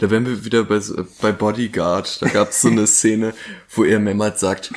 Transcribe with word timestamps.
Da 0.00 0.10
wären 0.10 0.24
wir 0.24 0.46
wieder 0.46 0.64
bei, 0.64 0.80
bei 1.20 1.30
Bodyguard. 1.30 2.22
Da 2.22 2.28
gab 2.28 2.50
es 2.50 2.62
so 2.62 2.68
eine 2.68 2.86
Szene, 2.88 3.34
wo 3.68 3.84
er 3.84 4.00
mehrmals 4.00 4.40
sagt, 4.40 4.72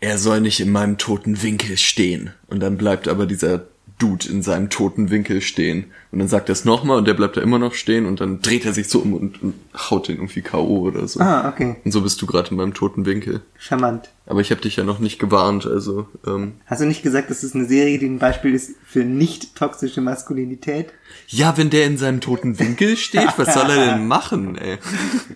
er 0.00 0.18
soll 0.18 0.40
nicht 0.40 0.58
in 0.58 0.70
meinem 0.70 0.98
toten 0.98 1.42
Winkel 1.42 1.76
stehen. 1.76 2.34
Und 2.48 2.60
dann 2.60 2.76
bleibt 2.76 3.06
aber 3.06 3.26
dieser 3.26 3.68
Dude 3.98 4.28
in 4.28 4.42
seinem 4.42 4.70
toten 4.70 5.10
Winkel 5.10 5.40
stehen. 5.40 5.86
Und 6.12 6.20
dann 6.20 6.28
sagt 6.28 6.48
er 6.48 6.52
es 6.52 6.64
nochmal 6.64 6.98
und 6.98 7.06
der 7.06 7.14
bleibt 7.14 7.36
da 7.36 7.40
immer 7.40 7.58
noch 7.58 7.74
stehen 7.74 8.06
und 8.06 8.20
dann 8.20 8.40
dreht 8.40 8.64
er 8.64 8.72
sich 8.72 8.88
so 8.88 9.00
um 9.00 9.12
und, 9.12 9.42
und 9.42 9.54
haut 9.76 10.08
den 10.08 10.16
irgendwie 10.16 10.40
K.O. 10.40 10.80
oder 10.80 11.06
so. 11.08 11.20
Ah, 11.20 11.48
okay. 11.48 11.76
Und 11.84 11.90
so 11.90 12.00
bist 12.00 12.22
du 12.22 12.26
gerade 12.26 12.50
in 12.50 12.56
meinem 12.56 12.74
toten 12.74 13.04
Winkel. 13.06 13.42
Charmant. 13.58 14.08
Aber 14.26 14.40
ich 14.40 14.50
habe 14.50 14.60
dich 14.60 14.76
ja 14.76 14.84
noch 14.84 15.00
nicht 15.00 15.18
gewarnt, 15.18 15.66
also 15.66 16.06
ähm, 16.26 16.52
Hast 16.66 16.80
du 16.80 16.86
nicht 16.86 17.02
gesagt, 17.02 17.30
dass 17.30 17.42
es 17.42 17.54
eine 17.54 17.64
Serie, 17.66 17.98
die 17.98 18.06
ein 18.06 18.18
Beispiel 18.18 18.54
ist 18.54 18.74
für 18.84 19.04
nicht 19.04 19.56
toxische 19.56 20.00
Maskulinität? 20.00 20.92
ja, 21.26 21.56
wenn 21.56 21.70
der 21.70 21.86
in 21.86 21.98
seinem 21.98 22.20
toten 22.20 22.58
Winkel 22.58 22.96
steht, 22.96 23.32
was 23.36 23.54
soll 23.54 23.70
er 23.70 23.94
denn 23.94 24.06
machen, 24.08 24.56
ey? 24.56 24.78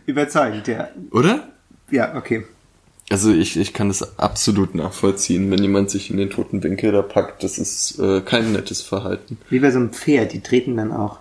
Überzeugend, 0.07 0.69
ja. 0.69 0.89
Oder? 1.11 1.49
Ja, 1.91 2.17
okay. 2.17 2.44
Also 3.11 3.33
ich, 3.33 3.59
ich 3.59 3.73
kann 3.75 3.89
das 3.89 4.19
absolut 4.19 4.75
nachvollziehen, 4.75 5.51
wenn 5.51 5.63
jemand 5.63 5.91
sich 5.91 6.11
in 6.11 6.17
den 6.17 6.31
toten 6.31 6.63
Winkel 6.63 6.93
da 6.93 7.03
packt. 7.03 7.43
Das 7.45 7.59
ist 7.59 7.99
äh, 7.99 8.21
kein 8.23 8.53
nettes 8.53 8.81
Verhalten. 8.81 9.37
Wie 9.51 9.59
bei 9.59 9.71
so 9.71 9.79
einem 9.79 9.91
Pferd, 9.93 10.33
die 10.33 10.41
treten 10.41 10.77
dann 10.77 10.93
auch. 10.93 11.19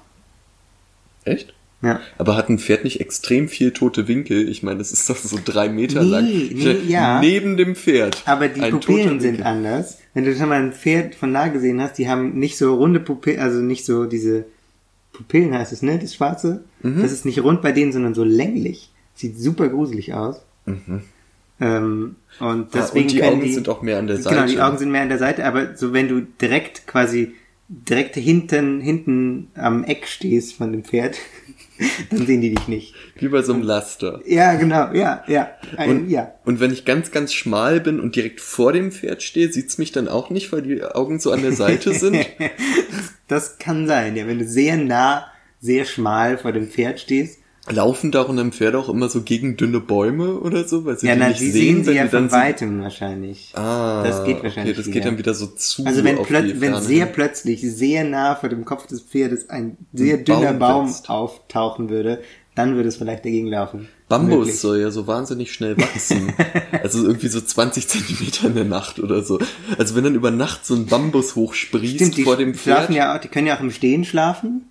Echt? 1.26 1.54
Ja. 1.82 2.00
Aber 2.20 2.38
hat 2.38 2.48
ein 2.50 2.60
Pferd 2.60 2.84
nicht 2.84 3.02
extrem 3.02 3.50
viel 3.50 3.72
tote 3.72 4.08
Winkel? 4.08 4.48
Ich 4.48 4.62
meine, 4.64 4.78
das 4.78 4.92
ist 4.94 5.10
doch 5.10 5.18
so 5.18 5.38
drei 5.44 5.68
Meter 5.68 6.04
Nee, 6.04 6.10
lang. 6.10 6.26
nee, 6.26 6.78
ja. 6.88 7.20
Neben 7.20 7.58
dem 7.58 7.76
Pferd. 7.76 8.22
Aber 8.26 8.48
die 8.48 8.62
Pupillen 8.62 9.20
sind 9.20 9.42
anders. 9.42 9.98
Wenn 10.14 10.24
du 10.26 10.36
schon 10.36 10.50
mal 10.50 10.62
ein 10.62 10.74
Pferd 10.74 11.16
von 11.16 11.32
nah 11.32 11.48
gesehen 11.48 11.82
hast, 11.82 11.98
die 11.98 12.08
haben 12.08 12.38
nicht 12.38 12.58
so 12.58 12.76
runde 12.76 13.00
Pupillen, 13.00 13.40
also 13.40 13.60
nicht 13.60 13.84
so 13.86 14.06
diese 14.06 14.46
Pupillen 15.12 15.54
heißt 15.56 15.74
es, 15.74 15.82
ne? 15.82 15.98
Das 16.00 16.14
Schwarze. 16.14 16.64
Mhm. 16.84 17.02
Das 17.02 17.12
ist 17.12 17.26
nicht 17.26 17.40
rund 17.44 17.62
bei 17.64 17.72
denen, 17.72 17.92
sondern 17.92 18.14
so 18.14 18.24
länglich. 18.24 18.92
Sieht 19.16 19.38
super 19.40 19.68
gruselig 19.68 20.14
aus. 20.14 20.38
Ähm, 21.62 22.16
und 22.40 22.64
Ah, 22.64 22.68
deswegen 22.74 23.06
und 23.06 23.12
die 23.12 23.24
Augen 23.24 23.54
sind 23.54 23.70
auch 23.70 23.82
mehr 23.84 24.00
an 24.00 24.08
der 24.08 24.18
Seite. 24.18 24.36
Genau, 24.36 24.48
die 24.48 24.60
Augen 24.60 24.78
sind 24.80 24.92
mehr 24.92 25.04
an 25.04 25.10
der 25.10 25.20
Seite, 25.20 25.46
aber 25.46 25.78
so 25.78 25.94
wenn 25.94 26.08
du 26.08 26.22
direkt 26.22 26.88
quasi 26.88 27.36
direkt 27.70 28.16
hinten, 28.16 28.82
hinten 28.82 29.48
am 29.56 29.84
Eck 29.84 30.08
stehst 30.08 30.56
von 30.56 30.72
dem 30.72 30.84
Pferd, 30.84 31.18
dann 32.10 32.26
sehen 32.26 32.42
die 32.42 32.54
dich 32.54 32.68
nicht. 32.68 32.96
Wie 33.16 33.28
bei 33.30 33.44
so 33.44 33.54
einem 33.54 33.62
Laster. 33.62 34.22
Ja, 34.26 34.56
genau, 34.56 34.92
ja, 34.94 35.24
ja. 35.28 35.52
Ein, 35.78 35.90
Und, 35.90 36.10
ja. 36.10 36.34
und 36.44 36.60
wenn 36.60 36.74
ich 36.74 36.84
ganz, 36.84 37.12
ganz 37.12 37.32
schmal 37.32 37.80
bin 37.80 38.00
und 38.00 38.16
direkt 38.16 38.42
vor 38.42 38.74
dem 38.74 38.92
Pferd 38.92 39.24
stehe, 39.24 39.52
sieht's 39.52 39.78
mich 39.78 39.92
dann 39.92 40.08
auch 40.08 40.30
nicht, 40.32 40.52
weil 40.52 40.64
die 40.64 40.84
Augen 40.84 41.20
so 41.20 41.32
an 41.32 41.44
der 41.44 41.54
Seite 41.54 41.94
sind? 41.98 42.26
Das 43.28 43.58
kann 43.60 43.88
sein, 43.88 44.16
ja. 44.16 44.28
Wenn 44.28 44.40
du 44.40 44.46
sehr 44.46 44.78
nah, 44.78 45.28
sehr 45.60 45.86
schmal 45.86 46.38
vor 46.38 46.52
dem 46.52 46.68
Pferd 46.68 47.00
stehst. 47.00 47.40
Laufen 47.70 48.12
da 48.12 48.22
und 48.24 48.54
Pferde 48.56 48.80
auch 48.80 48.90
immer 48.90 49.08
so 49.08 49.22
gegen 49.22 49.56
dünne 49.56 49.80
Bäume 49.80 50.40
oder 50.40 50.68
so, 50.68 50.84
weil 50.84 50.98
sie 50.98 51.06
Ja, 51.08 51.14
die 51.14 51.20
na, 51.20 51.28
nicht 51.30 51.40
sehen, 51.40 51.52
sehen 51.52 51.84
sie 51.84 51.92
ja 51.94 52.08
von 52.08 52.28
so- 52.30 52.36
weitem 52.36 52.82
wahrscheinlich. 52.82 53.52
Ah, 53.56 54.02
Das 54.04 54.24
geht 54.26 54.42
wahrscheinlich 54.44 54.74
Okay, 54.74 54.78
das 54.78 54.86
wieder. 54.88 54.94
geht 54.94 55.06
dann 55.06 55.18
wieder 55.20 55.34
so 55.36 55.46
zu. 55.46 55.86
Also 55.86 56.04
wenn, 56.04 56.22
plöt 56.24 56.60
wenn 56.60 56.82
sehr 56.82 57.06
plötzlich, 57.06 57.62
sehr 57.62 58.04
nah 58.04 58.36
vor 58.36 58.50
dem 58.50 58.66
Kopf 58.66 58.88
des 58.88 59.02
Pferdes 59.02 59.50
ein 59.50 59.78
sehr 59.94 60.18
Ein 60.18 60.26
dünner 60.26 60.54
Baum 60.54 60.88
Baum, 60.88 60.96
auftauchen 61.08 61.90
würde, 61.90 62.22
dann 62.56 62.76
würde 62.76 62.90
es 62.90 62.98
vielleicht 62.98 63.24
dagegen 63.26 63.48
laufen. 63.48 63.88
Bambus 64.10 64.38
Möglich. 64.40 64.60
soll 64.60 64.80
ja 64.82 64.92
so 64.92 65.06
wahnsinnig 65.08 65.54
schnell 65.54 65.78
wachsen. 65.78 66.34
also 66.84 67.04
irgendwie 67.06 67.30
so 67.30 67.40
20 67.40 67.88
Zentimeter 67.88 68.48
in 68.48 68.56
der 68.56 68.66
Nacht 68.66 69.00
oder 69.00 69.22
so. 69.24 69.40
Also 69.78 69.96
wenn 69.96 70.04
dann 70.04 70.16
über 70.16 70.32
Nacht 70.32 70.66
so 70.66 70.74
ein 70.76 70.88
Bambus 70.88 71.36
hochsprießt 71.36 71.96
Stimmt, 71.96 72.20
vor 72.26 72.36
dem 72.38 72.54
schlafen 72.56 72.88
Pferd, 72.88 72.98
ja 72.98 73.16
auch, 73.16 73.22
die 73.22 73.30
können 73.30 73.48
ja 73.48 73.56
auch 73.56 73.62
im 73.62 73.72
Stehen 73.72 74.04
schlafen. 74.04 74.64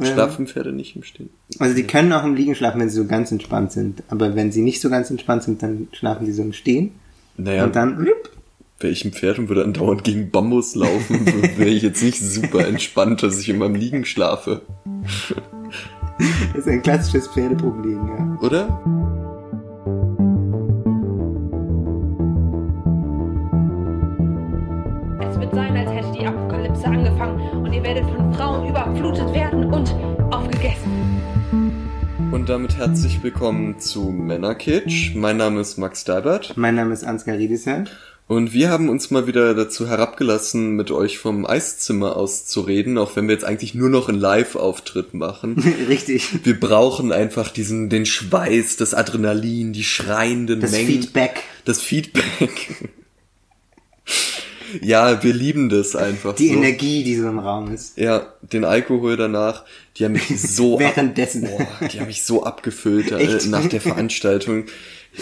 Schlafen 0.00 0.46
Pferde 0.46 0.72
nicht 0.72 0.96
im 0.96 1.02
Stehen. 1.02 1.30
Also 1.58 1.74
die 1.74 1.84
können 1.84 2.12
auch 2.12 2.24
im 2.24 2.34
Liegen 2.34 2.54
schlafen, 2.54 2.80
wenn 2.80 2.88
sie 2.88 2.96
so 2.96 3.06
ganz 3.06 3.32
entspannt 3.32 3.72
sind. 3.72 4.02
Aber 4.08 4.36
wenn 4.36 4.52
sie 4.52 4.62
nicht 4.62 4.80
so 4.80 4.90
ganz 4.90 5.10
entspannt 5.10 5.42
sind, 5.42 5.62
dann 5.62 5.88
schlafen 5.92 6.26
sie 6.26 6.32
so 6.32 6.42
im 6.42 6.52
Stehen. 6.52 6.92
Naja, 7.36 7.64
Und 7.64 7.76
dann, 7.76 8.06
wäre 8.80 8.92
ich 8.92 9.04
ein 9.04 9.12
Pferd 9.12 9.38
und 9.38 9.48
würde 9.48 9.64
andauernd 9.64 10.04
gegen 10.04 10.30
Bambus 10.30 10.74
laufen, 10.74 11.26
wäre 11.56 11.70
ich 11.70 11.82
jetzt 11.82 12.02
nicht 12.02 12.20
super 12.20 12.66
entspannt, 12.66 13.22
dass 13.22 13.38
ich 13.40 13.48
in 13.48 13.58
meinem 13.58 13.74
Liegen 13.74 14.04
schlafe. 14.04 14.62
das 16.54 16.60
ist 16.60 16.68
ein 16.68 16.82
klassisches 16.82 17.28
Pferdeproblem, 17.28 18.08
ja. 18.08 18.38
Oder? 18.40 18.80
Es 25.28 25.38
wird 25.40 25.54
sein, 25.54 25.76
als 25.76 25.87
Und 32.30 32.48
damit 32.48 32.76
herzlich 32.76 33.22
willkommen 33.22 33.78
zu 33.80 34.10
Männerkitsch. 34.10 35.14
Mein 35.14 35.36
Name 35.36 35.60
ist 35.60 35.78
Max 35.78 36.04
Dalbert 36.04 36.56
Mein 36.56 36.74
Name 36.74 36.92
ist 36.92 37.04
Ansgar 37.04 37.36
Riedesheim. 37.38 37.86
und 38.26 38.52
wir 38.52 38.70
haben 38.70 38.88
uns 38.88 39.10
mal 39.10 39.26
wieder 39.26 39.54
dazu 39.54 39.88
herabgelassen, 39.88 40.72
mit 40.76 40.90
euch 40.90 41.18
vom 41.18 41.46
Eiszimmer 41.46 42.16
aus 42.16 42.46
zu 42.46 42.60
reden, 42.62 42.98
auch 42.98 43.16
wenn 43.16 43.26
wir 43.28 43.34
jetzt 43.34 43.44
eigentlich 43.44 43.74
nur 43.74 43.88
noch 43.90 44.08
einen 44.08 44.18
Live-Auftritt 44.20 45.14
machen. 45.14 45.56
Richtig. 45.88 46.44
Wir 46.44 46.58
brauchen 46.58 47.12
einfach 47.12 47.50
diesen, 47.50 47.88
den 47.88 48.06
Schweiß, 48.06 48.76
das 48.76 48.94
Adrenalin, 48.94 49.72
die 49.72 49.84
schreienden 49.84 50.60
Das 50.60 50.72
Mengen. 50.72 50.86
Feedback. 50.86 51.42
Das 51.64 51.80
Feedback. 51.80 52.90
ja, 54.82 55.22
wir 55.22 55.32
lieben 55.32 55.68
das 55.68 55.96
einfach. 55.96 56.34
Die 56.34 56.48
so. 56.48 56.54
Energie, 56.54 57.04
die 57.04 57.16
so 57.16 57.28
im 57.28 57.38
Raum 57.38 57.72
ist. 57.72 57.98
Ja, 57.98 58.34
den 58.42 58.64
Alkohol 58.64 59.16
danach, 59.16 59.64
die 59.96 60.04
haben 60.04 60.12
mich 60.12 60.40
so 60.40 60.78
Währenddessen. 60.78 61.44
Ab, 61.46 61.58
boah, 61.80 61.88
die 61.88 62.00
haben 62.00 62.06
mich 62.06 62.24
so 62.24 62.44
abgefüllt 62.44 63.10
äh, 63.12 63.38
nach 63.48 63.66
der 63.66 63.80
Veranstaltung. 63.80 64.66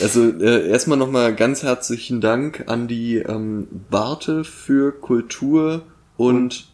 Also 0.00 0.28
äh, 0.28 0.68
erstmal 0.68 0.98
nochmal 0.98 1.34
ganz 1.34 1.62
herzlichen 1.62 2.20
Dank 2.20 2.64
an 2.66 2.88
die 2.88 3.16
ähm, 3.16 3.68
Warte 3.88 4.44
für 4.44 4.92
Kultur 4.92 5.82
und 6.16 6.66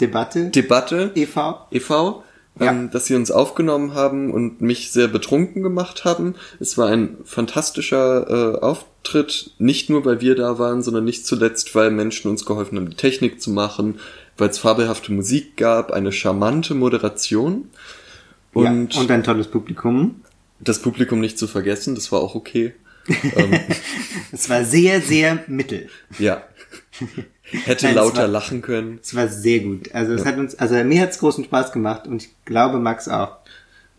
Debatte. 0.00 0.50
Debatte 0.50 1.12
e.V. 1.14 1.66
e.V., 1.70 2.24
Ja. 2.60 2.72
ähm, 2.72 2.90
dass 2.90 3.06
sie 3.06 3.14
uns 3.14 3.30
aufgenommen 3.30 3.94
haben 3.94 4.30
und 4.30 4.60
mich 4.60 4.92
sehr 4.92 5.08
betrunken 5.08 5.62
gemacht 5.62 6.04
haben. 6.04 6.34
Es 6.60 6.76
war 6.76 6.88
ein 6.88 7.16
fantastischer 7.24 8.28
äh, 8.28 8.58
Auftritt, 8.60 9.52
nicht 9.58 9.88
nur 9.88 10.04
weil 10.04 10.20
wir 10.20 10.34
da 10.34 10.58
waren, 10.58 10.82
sondern 10.82 11.04
nicht 11.04 11.26
zuletzt, 11.26 11.74
weil 11.74 11.90
Menschen 11.90 12.30
uns 12.30 12.44
geholfen 12.44 12.76
haben, 12.76 12.90
die 12.90 12.96
Technik 12.96 13.40
zu 13.40 13.50
machen, 13.50 13.98
weil 14.36 14.50
es 14.50 14.58
fabelhafte 14.58 15.10
Musik 15.12 15.56
gab, 15.56 15.90
eine 15.90 16.12
charmante 16.12 16.74
Moderation 16.74 17.70
und, 18.52 18.94
ja. 18.94 19.00
Und 19.00 19.10
ein 19.10 19.22
tolles 19.24 19.48
Publikum. 19.48 20.22
das 20.58 20.80
Publikum 20.80 21.20
nicht 21.20 21.38
zu 21.38 21.46
vergessen, 21.46 21.94
das 21.94 22.12
war 22.12 22.20
auch 22.20 22.34
okay. 22.34 22.74
ähm, 23.36 23.58
Es 24.32 24.50
war 24.50 24.64
sehr, 24.64 25.00
sehr 25.00 25.42
mittel. 25.46 25.88
ja. 26.18 26.42
Hätte 27.64 27.86
Nein, 27.86 27.94
lauter 27.96 28.22
war- 28.22 28.28
lachen 28.28 28.62
können. 28.62 28.98
Es 29.02 29.14
war 29.14 29.28
sehr 29.28 29.60
gut. 29.60 29.92
Also 29.94 30.12
es 30.12 30.24
hat 30.24 30.38
uns, 30.38 30.54
also 30.58 30.74
mir 30.84 31.00
hat's 31.02 31.18
großen 31.18 31.44
Spaß 31.44 31.72
gemacht 31.72 32.06
und 32.06 32.22
ich 32.22 32.30
glaube 32.44 32.78
Max 32.78 33.08
auch. 33.08 33.36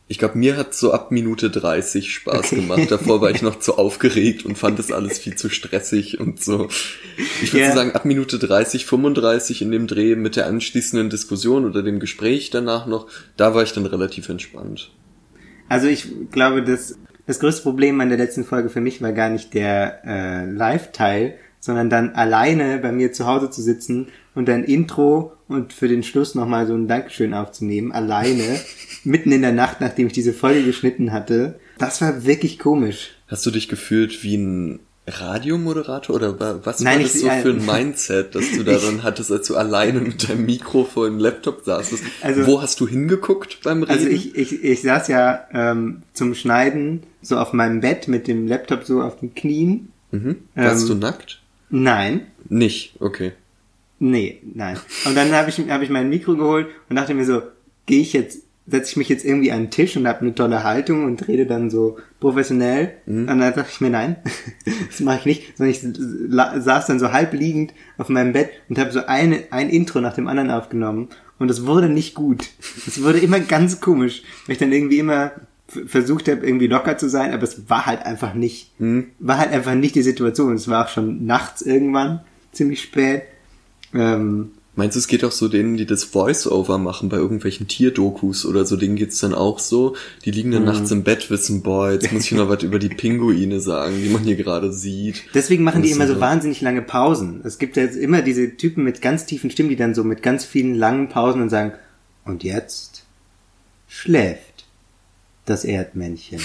Ich 0.08 0.20
glaube, 0.20 0.38
mir 0.38 0.58
hat 0.58 0.74
so 0.74 0.92
ab 0.92 1.12
Minute 1.12 1.50
30 1.50 2.14
Spaß 2.14 2.48
Okay. 2.52 2.56
gemacht. 2.58 2.92
Davor 2.92 3.22
war 3.22 3.32
ich 3.32 3.42
noch 3.42 3.60
zu 3.60 3.78
aufgeregt 3.78 4.44
und 4.46 4.58
fand 4.58 4.78
das 4.78 4.92
alles 4.92 5.20
viel 5.20 5.36
zu 5.38 5.50
stressig 5.50 6.20
und 6.20 6.44
so. 6.44 6.68
Ich 7.42 7.54
würde 7.54 7.64
Ja. 7.66 7.72
so 7.72 7.78
sagen, 7.78 7.92
ab 7.94 8.04
Minute 8.04 8.38
30, 8.38 8.86
35 8.86 9.62
in 9.62 9.72
dem 9.72 9.88
Dreh 9.88 10.16
mit 10.18 10.36
der 10.36 10.48
anschließenden 10.48 11.10
Diskussion 11.10 11.64
oder 11.66 11.82
dem 11.82 12.02
Gespräch 12.02 12.50
danach 12.50 12.88
noch, 12.88 13.08
da 13.38 13.54
war 13.56 13.64
ich 13.64 13.72
dann 13.72 13.86
relativ 13.86 14.28
entspannt. 14.28 14.92
Also 15.70 15.88
ich 15.88 16.08
glaube, 16.32 16.62
dass 16.62 16.98
das 17.26 17.40
größte 17.40 17.64
Problem 17.64 18.02
an 18.02 18.10
der 18.10 18.18
letzten 18.18 18.44
Folge 18.44 18.70
für 18.70 18.82
mich 18.82 19.02
war 19.02 19.14
gar 19.14 19.30
nicht 19.30 19.54
der 19.54 20.02
äh, 20.06 20.46
Live-Teil, 20.52 21.36
sondern 21.62 21.90
dann 21.90 22.10
alleine 22.16 22.78
bei 22.80 22.92
mir 22.92 23.14
zu 23.14 23.26
Hause 23.28 23.50
zu 23.50 23.62
sitzen 23.62 24.08
und 24.36 24.50
ein 24.50 24.66
Intro 24.66 25.32
und 25.48 25.72
für 25.72 25.88
den 25.88 26.04
Schluss 26.04 26.36
nochmal 26.36 26.68
so 26.68 26.74
ein 26.74 26.88
Dankeschön 26.90 27.34
aufzunehmen, 27.34 27.94
alleine, 27.94 28.60
mitten 29.06 29.32
in 29.32 29.42
der 29.42 29.54
Nacht, 29.54 29.80
nachdem 29.80 30.08
ich 30.08 30.14
diese 30.14 30.34
Folge 30.34 30.64
geschnitten 30.64 31.14
hatte. 31.14 31.60
Das 31.78 32.02
war 32.02 32.26
wirklich 32.26 32.60
komisch. 32.60 33.12
Hast 33.28 33.46
du 33.46 33.52
dich 33.52 33.70
gefühlt 33.70 34.24
wie 34.24 34.36
ein 34.36 34.80
Radiomoderator 35.08 36.16
oder 36.16 36.40
wa- 36.40 36.60
was 36.64 36.80
Nein, 36.80 36.98
war 36.98 37.04
das 37.04 37.16
ich- 37.16 37.22
so 37.22 37.30
für 37.30 37.50
ein 37.50 37.66
Mindset, 37.66 38.36
dass 38.36 38.52
du 38.52 38.64
daran 38.66 39.04
hattest, 39.04 39.32
als 39.32 39.48
du 39.48 39.56
alleine 39.56 40.00
mit 40.00 40.28
deinem 40.30 40.46
Mikro 40.46 40.84
vor 40.84 41.08
dem 41.08 41.20
Laptop 41.20 41.64
saßest? 41.66 42.04
Also- 42.22 42.48
Wo 42.48 42.62
hast 42.62 42.80
du 42.80 42.88
hingeguckt 42.88 43.60
beim 43.64 43.84
Reden? 43.84 43.92
Also 43.92 44.08
ich, 44.08 44.36
ich, 44.36 44.64
ich 44.64 44.82
saß 44.82 45.08
ja 45.08 45.46
ähm, 45.54 46.04
zum 46.14 46.34
Schneiden 46.36 47.04
so 47.22 47.38
auf 47.38 47.54
meinem 47.54 47.82
Bett 47.82 48.08
mit 48.08 48.28
dem 48.28 48.48
Laptop 48.48 48.84
so 48.84 49.02
auf 49.02 49.20
den 49.20 49.34
Knien. 49.36 49.90
mhm. 50.12 50.38
Warst 50.56 50.84
ähm, 50.84 50.88
du 50.88 50.96
nackt? 50.96 51.41
Nein, 51.72 52.28
Nicht, 52.50 52.96
okay. 53.00 53.32
Nee, 53.98 54.42
nein. 54.56 54.78
Und 55.06 55.16
dann 55.16 55.32
habe 55.32 55.50
ich, 55.50 55.60
hab 55.70 55.82
ich 55.82 55.90
mein 55.90 56.10
Mikro 56.10 56.36
geholt 56.36 56.68
und 56.90 56.96
dachte 56.96 57.14
mir 57.14 57.24
so, 57.24 57.44
gehe 57.86 58.02
ich 58.02 58.14
jetzt, 58.14 58.42
setze 58.68 58.92
ich 58.92 58.98
mich 58.98 59.10
jetzt 59.10 59.24
irgendwie 59.24 59.52
an 59.52 59.66
den 59.66 59.72
Tisch 59.72 59.96
und 59.96 60.08
habe 60.08 60.22
eine 60.22 60.36
tolle 60.36 60.64
Haltung 60.64 61.06
und 61.06 61.28
rede 61.28 61.46
dann 61.46 61.70
so 61.70 61.98
professionell. 62.20 62.94
Und 63.06 63.28
dann 63.28 63.40
dachte 63.40 63.68
ich 63.72 63.80
mir, 63.80 63.92
nein, 63.92 64.16
das 64.90 65.00
mache 65.02 65.20
ich 65.20 65.26
nicht. 65.26 65.58
Sondern 65.58 65.72
ich 65.72 66.64
saß 66.64 66.88
dann 66.88 67.00
so 67.00 67.12
halb 67.12 67.34
liegend 67.34 67.74
auf 67.98 68.10
meinem 68.10 68.34
Bett 68.34 68.50
und 68.70 68.80
habe 68.80 68.92
so 68.92 69.06
eine, 69.06 69.44
ein 69.52 69.70
Intro 69.70 70.02
nach 70.02 70.16
dem 70.16 70.28
anderen 70.28 70.50
aufgenommen. 70.50 71.10
Und 71.38 71.50
es 71.50 71.66
wurde 71.66 71.88
nicht 71.88 72.16
gut. 72.16 72.50
Es 72.88 73.02
wurde 73.04 73.20
immer 73.20 73.40
ganz 73.40 73.82
komisch, 73.82 74.24
weil 74.46 74.54
ich 74.54 74.60
dann 74.60 74.72
irgendwie 74.72 75.00
immer 75.00 75.32
versucht 75.88 76.28
habe, 76.28 76.46
irgendwie 76.46 76.68
locker 76.68 76.98
zu 76.98 77.10
sein, 77.10 77.34
aber 77.34 77.44
es 77.44 77.70
war 77.70 77.86
halt 77.86 78.06
einfach 78.06 78.34
nicht, 78.34 78.72
war 79.20 79.38
halt 79.38 79.52
einfach 79.52 79.76
nicht 79.76 79.96
die 79.96 80.02
Situation. 80.02 80.54
Es 80.54 80.68
war 80.68 80.86
auch 80.86 80.90
schon 80.90 81.26
nachts 81.26 81.62
irgendwann, 81.62 82.22
ziemlich 82.52 82.82
spät. 82.82 83.24
Ähm, 83.94 84.52
Meinst 84.74 84.96
du, 84.96 85.00
es 85.00 85.08
geht 85.08 85.26
auch 85.26 85.34
so 85.34 85.50
denen, 85.50 85.76
die 85.76 85.86
das 85.86 86.06
Voice-Over 86.06 86.78
machen 86.78 87.10
bei 87.10 87.18
irgendwelchen 87.18 87.68
Tierdokus 87.68 88.46
oder 88.46 88.66
so, 88.66 88.78
denen 88.78 88.96
geht's 88.96 89.20
dann 89.20 89.34
auch 89.34 89.60
so? 89.60 89.98
Die 90.24 90.32
liegen 90.32 90.48
Mhm. 90.50 90.54
dann 90.54 90.64
nachts 90.64 90.92
im 90.92 91.04
Bett, 91.04 91.30
wissen, 91.30 91.62
boah, 91.62 91.92
jetzt 91.92 92.10
muss 92.14 92.24
ich 92.24 92.32
noch 92.32 92.48
was 92.48 92.64
über 92.64 92.80
die 92.80 92.88
Pinguine 92.88 93.60
sagen, 93.60 93.96
die 94.02 94.08
man 94.10 94.24
hier 94.24 94.38
gerade 94.38 94.72
sieht. 94.72 95.24
Deswegen 95.34 95.66
machen 95.66 95.82
die 95.82 95.90
Das 95.90 95.98
immer 95.98 96.08
so- 96.08 96.22
wahnsinnig 96.22 96.62
lange 96.62 96.82
Pausen. 96.82 97.42
Es 97.44 97.60
gibt 97.60 97.76
ja 97.76 97.84
jetzt 97.84 97.98
immer 97.98 98.22
diese 98.22 98.56
Typen 98.56 98.86
mit 98.86 99.02
ganz 99.02 99.26
tiefen 99.26 99.52
Stimmen, 99.52 99.68
die 99.70 99.76
dann 99.76 99.94
so 99.94 100.06
mit 100.06 100.24
ganz 100.24 100.46
vielen 100.46 100.76
langen 100.76 101.10
Pausen 101.10 101.42
und 101.42 101.50
sagen, 101.50 101.74
und 102.24 102.44
jetzt 102.46 103.04
schläft 103.90 104.51
das 105.52 105.66
Erdmännchen. 105.66 106.42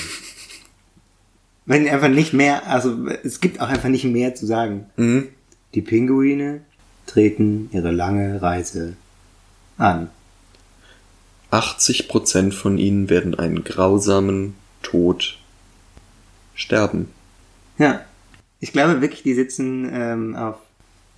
Wenn 1.64 1.88
einfach 1.88 2.08
nicht 2.08 2.32
mehr, 2.32 2.66
also 2.66 3.08
es 3.24 3.40
gibt 3.40 3.60
auch 3.60 3.68
einfach 3.68 3.88
nicht 3.88 4.04
mehr 4.04 4.34
zu 4.34 4.46
sagen. 4.46 4.86
Mhm. 4.96 5.28
Die 5.74 5.82
Pinguine 5.82 6.60
treten 7.06 7.70
ihre 7.72 7.90
lange 7.90 8.40
Reise 8.42 8.96
an. 9.78 10.10
80% 11.50 12.52
von 12.52 12.78
ihnen 12.78 13.08
werden 13.08 13.34
einen 13.34 13.64
grausamen 13.64 14.54
Tod 14.82 15.38
sterben. 16.54 17.08
Ja. 17.78 18.04
Ich 18.58 18.72
glaube 18.72 19.00
wirklich, 19.02 19.22
die 19.22 19.34
sitzen 19.34 19.88
ähm, 19.92 20.34
auf 20.34 20.56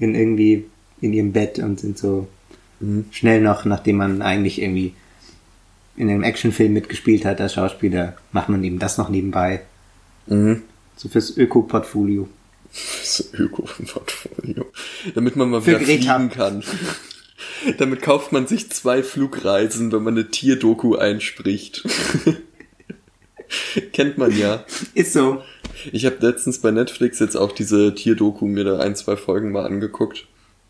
in 0.00 0.14
irgendwie 0.14 0.66
in 1.00 1.12
ihrem 1.12 1.32
Bett 1.32 1.58
und 1.60 1.78
sind 1.78 1.96
so 1.96 2.28
schnell 3.10 3.40
noch, 3.40 3.64
nachdem 3.64 3.96
man 3.96 4.22
eigentlich 4.22 4.60
irgendwie 4.60 4.94
in 5.98 6.08
einem 6.10 6.22
Actionfilm 6.22 6.72
mitgespielt 6.72 7.24
hat 7.24 7.40
als 7.40 7.54
Schauspieler, 7.54 8.16
macht 8.32 8.48
man 8.48 8.62
eben 8.64 8.78
das 8.78 8.98
noch 8.98 9.08
nebenbei. 9.08 9.62
Mhm. 10.26 10.62
So 10.96 11.08
fürs 11.08 11.36
Öko-Portfolio. 11.36 12.28
Das 12.72 13.30
Öko-Portfolio. 13.32 14.66
Damit 15.14 15.36
man 15.36 15.50
mal 15.50 15.60
Für 15.62 15.80
wieder 15.80 15.80
Greta. 15.80 16.16
fliegen 16.16 16.30
kann. 16.30 16.62
Damit 17.78 18.02
kauft 18.02 18.32
man 18.32 18.46
sich 18.46 18.70
zwei 18.70 19.02
Flugreisen, 19.02 19.90
wenn 19.92 20.02
man 20.02 20.14
eine 20.14 20.30
Tierdoku 20.30 20.96
einspricht. 20.96 21.84
Kennt 23.92 24.18
man 24.18 24.36
ja. 24.36 24.64
Ist 24.94 25.12
so. 25.12 25.42
Ich 25.92 26.04
habe 26.04 26.16
letztens 26.20 26.58
bei 26.60 26.70
Netflix 26.70 27.18
jetzt 27.20 27.36
auch 27.36 27.52
diese 27.52 27.94
Tierdoku 27.94 28.46
mir 28.46 28.64
da 28.64 28.78
ein, 28.78 28.96
zwei 28.96 29.16
Folgen 29.16 29.52
mal 29.52 29.64
angeguckt. 29.64 30.26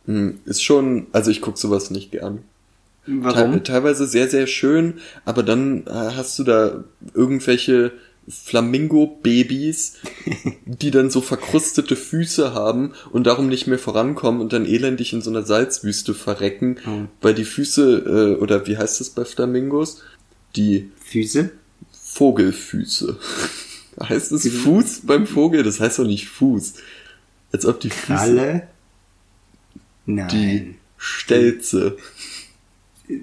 Hm, 0.07 0.41
Ist 0.45 0.63
schon, 0.63 1.07
also 1.13 1.31
ich 1.31 1.41
guck 1.41 1.59
sowas 1.59 1.91
nicht 1.91 2.13
gern. 2.13 2.45
Warum? 3.11 3.65
teilweise 3.65 4.07
sehr, 4.07 4.29
sehr 4.29 4.47
schön, 4.47 4.95
aber 5.25 5.43
dann 5.43 5.87
äh, 5.87 5.91
hast 5.91 6.39
du 6.39 6.45
da 6.45 6.85
irgendwelche 7.15 7.93
Flamingo-Babys, 8.29 9.95
die 10.67 10.91
dann 10.91 11.11
so 11.11 11.21
verkrustete 11.21 11.97
Füße 11.97 12.53
haben 12.53 12.93
und 13.11 13.27
darum 13.27 13.49
nicht 13.49 13.67
mehr 13.67 13.79
vorankommen 13.79 14.41
und 14.41 14.53
dann 14.53 14.67
elendig 14.67 15.13
in 15.13 15.23
so 15.23 15.31
einer 15.31 15.43
Salzwüste 15.43 16.13
verrecken, 16.15 16.77
Oh. 16.87 17.05
weil 17.23 17.35
die 17.35 17.45
Füße, 17.47 18.35
äh, 18.37 18.41
oder 18.43 18.67
wie 18.67 18.77
heißt 18.77 19.01
das 19.01 19.11
bei 19.11 19.25
Flamingos? 19.25 20.03
Die 20.57 20.91
Füße? 21.05 21.51
Vogelfüße. 21.93 23.17
heißt 24.03 24.33
es 24.33 24.49
Fuß 24.49 25.01
beim 25.05 25.27
Vogel? 25.27 25.63
Das 25.63 25.81
heißt 25.81 25.99
doch 25.99 26.07
nicht 26.07 26.29
Fuß. 26.29 26.75
Als 27.53 27.65
ob 27.67 27.81
die 27.81 27.91
Füße, 27.91 28.07
Kralle? 28.07 28.69
Nein. 30.07 30.29
die 30.29 30.75
Stelze, 30.97 31.97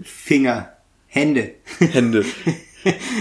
Finger. 0.03 0.69
Hände. 1.07 1.51
Hände. 1.79 2.25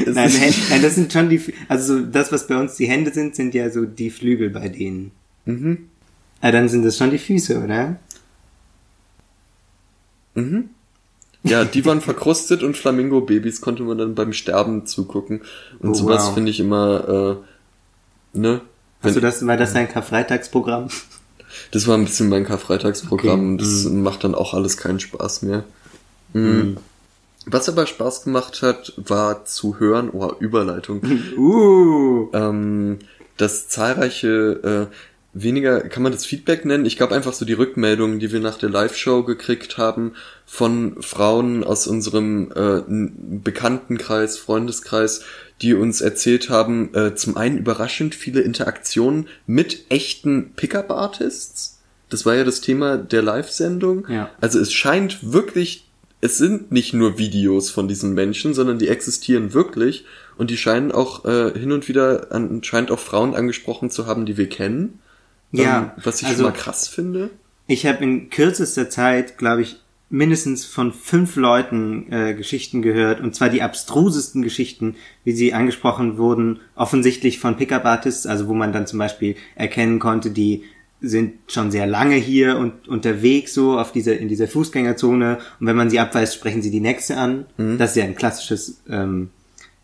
Es 0.05 0.15
Nein, 0.15 0.29
Hände, 0.29 0.57
nein, 0.69 0.83
das 0.83 0.95
sind 0.95 1.11
schon 1.11 1.31
die, 1.31 1.41
also 1.69 1.97
so 1.97 2.03
das, 2.05 2.31
was 2.31 2.47
bei 2.47 2.55
uns 2.61 2.75
die 2.77 2.87
Hände 2.87 3.11
sind, 3.15 3.35
sind 3.35 3.55
ja 3.55 3.71
so 3.71 3.87
die 3.87 4.11
Flügel 4.11 4.51
bei 4.51 4.69
denen. 4.69 5.11
Mhm. 5.47 5.89
Ah, 6.43 6.53
dann 6.53 6.69
sind 6.69 6.85
das 6.85 6.99
schon 6.99 7.11
die 7.11 7.17
Füße, 7.19 7.65
oder? 7.65 7.97
Ja, 11.45 11.65
die 11.65 11.85
waren 11.87 12.01
verkrustet 12.01 12.63
und 12.63 12.77
Flamingo-Babys 12.77 13.61
konnte 13.61 13.83
man 13.85 13.99
dann 13.99 14.15
beim 14.15 14.33
Sterben 14.33 14.87
zugucken. 14.87 15.43
Und 15.79 15.91
Oh, 15.91 15.95
sowas 15.95 16.27
wow. 16.27 16.35
finde 16.35 16.51
ich 16.51 16.61
immer, 16.61 17.41
äh, 18.35 18.39
ne? 18.39 18.61
Wenn- 19.03 19.21
das, 19.21 19.47
war 19.47 19.57
das 19.57 19.73
dein 19.75 19.89
Karfreitagsprogramm? 19.89 20.89
Das 21.71 21.87
war 21.87 21.97
ein 21.97 22.05
bisschen 22.05 22.29
mein 22.29 22.45
Karfreitagsprogramm 22.45 23.41
Okay. 23.41 23.49
und 23.49 23.59
das 23.63 23.85
macht 23.85 24.25
dann 24.25 24.35
auch 24.35 24.55
alles 24.55 24.77
keinen 24.77 24.99
Spaß 25.01 25.43
mehr. 25.43 25.65
Mhm. 26.35 26.77
Was 27.47 27.69
aber 27.69 27.87
Spaß 27.87 28.25
gemacht 28.25 28.63
hat, 28.63 28.95
war 28.97 29.45
zu 29.45 29.79
hören, 29.79 30.11
oh, 30.13 30.33
Überleitung, 30.39 31.03
Uh, 31.37 32.29
ähm, 32.33 32.99
dass 33.37 33.69
zahlreiche, 33.69 34.89
äh, 34.91 34.95
weniger, 35.35 35.81
kann 35.89 36.03
man 36.03 36.13
das 36.13 36.25
Feedback 36.25 36.65
nennen? 36.65 36.87
Ich 36.87 36.97
glaube 36.97 37.15
einfach 37.15 37.33
so 37.33 37.45
die 37.45 37.53
Rückmeldungen, 37.53 38.21
die 38.21 38.33
wir 38.33 38.41
nach 38.41 38.57
der 38.57 38.71
Live-Show 38.71 39.25
gekriegt 39.25 39.77
haben 39.77 40.15
von 40.47 41.03
Frauen 41.03 41.65
aus 41.65 41.87
unserem 41.87 42.53
äh, 42.55 42.83
Bekanntenkreis, 42.89 44.39
Freundeskreis, 44.39 45.25
die 45.61 45.75
uns 45.75 46.01
erzählt 46.01 46.51
haben, 46.51 46.95
äh, 46.95 47.15
zum 47.15 47.37
einen 47.37 47.59
überraschend 47.59 48.15
viele 48.15 48.41
Interaktionen 48.41 49.29
mit 49.47 49.91
echten 49.91 50.53
Pickup-Artists. 50.55 51.81
Das 52.11 52.25
war 52.25 52.37
ja 52.37 52.45
das 52.45 52.61
Thema 52.61 52.97
der 52.97 53.23
Live-Sendung. 53.23 54.07
Ja. 54.09 54.31
Also 54.41 54.61
es 54.61 54.73
scheint 54.73 55.33
wirklich, 55.33 55.84
es 56.25 56.39
sind 56.39 56.73
nicht 56.73 56.95
nur 56.95 57.19
Videos 57.19 57.71
von 57.71 57.87
diesen 57.87 58.15
Menschen, 58.15 58.55
sondern 58.55 58.79
die 58.79 58.89
existieren 58.89 59.53
wirklich 59.53 60.07
und 60.39 60.51
die 60.51 60.57
scheinen 60.57 60.91
auch 60.91 61.27
äh, 61.27 61.53
hin 61.59 61.71
und 61.71 61.87
wieder 61.87 62.29
anscheinend 62.31 62.91
auch 62.91 62.99
Frauen 62.99 63.35
angesprochen 63.35 63.91
zu 63.91 64.07
haben, 64.07 64.25
die 64.25 64.39
wir 64.39 64.49
kennen. 64.49 65.01
Ja, 65.53 65.93
Ähm, 65.97 66.03
was 66.03 66.23
ich 66.23 66.29
also- 66.29 66.45
schon 66.45 66.53
mal 66.53 66.59
krass 66.59 66.89
finde. 66.89 67.29
ich 67.67 67.85
habe 67.85 68.03
in 68.03 68.31
kürzester 68.31 68.89
Zeit, 68.89 69.37
glaube 69.37 69.61
ich, 69.63 69.77
mindestens 70.09 70.65
von 70.65 70.93
fünf 70.95 71.37
Leuten 71.37 72.11
äh, 72.11 72.33
Geschichten 72.35 72.81
gehört, 72.81 73.21
und 73.21 73.35
zwar 73.35 73.51
die 73.51 73.61
abstrusesten 73.63 74.41
Geschichten, 74.43 74.97
wie 75.25 75.33
sie 75.33 75.53
angesprochen 75.53 76.17
wurden, 76.17 76.61
offensichtlich 76.75 77.39
von 77.39 77.57
Pickup-Artists, 77.57 78.27
also 78.27 78.49
wo 78.49 78.55
man 78.55 78.73
dann 78.73 78.87
zum 78.87 78.99
Beispiel 78.99 79.35
erkennen 79.57 79.99
konnte, 79.99 80.31
die 80.31 80.63
sind 81.09 81.35
schon 81.49 81.71
sehr 81.71 81.87
lange 81.87 82.17
hier 82.17 82.57
und 82.57 82.89
unterwegs 82.89 83.55
so 83.55 83.79
auf 83.79 83.93
dieser 83.93 84.19
in 84.19 84.29
dieser 84.29 84.49
Fußgängerzone. 84.49 85.39
Und 85.61 85.67
wenn 85.67 85.77
man 85.77 85.91
sie 85.91 86.01
abweist, 86.01 86.35
sprechen 86.35 86.63
sie 86.63 86.71
die 86.71 86.81
nächste 86.81 87.17
an. 87.17 87.47
Das 87.79 87.91
ist 87.91 87.97
ja 87.97 88.05
ein 88.05 88.17
klassisches 88.17 88.81
ähm, 88.89 89.31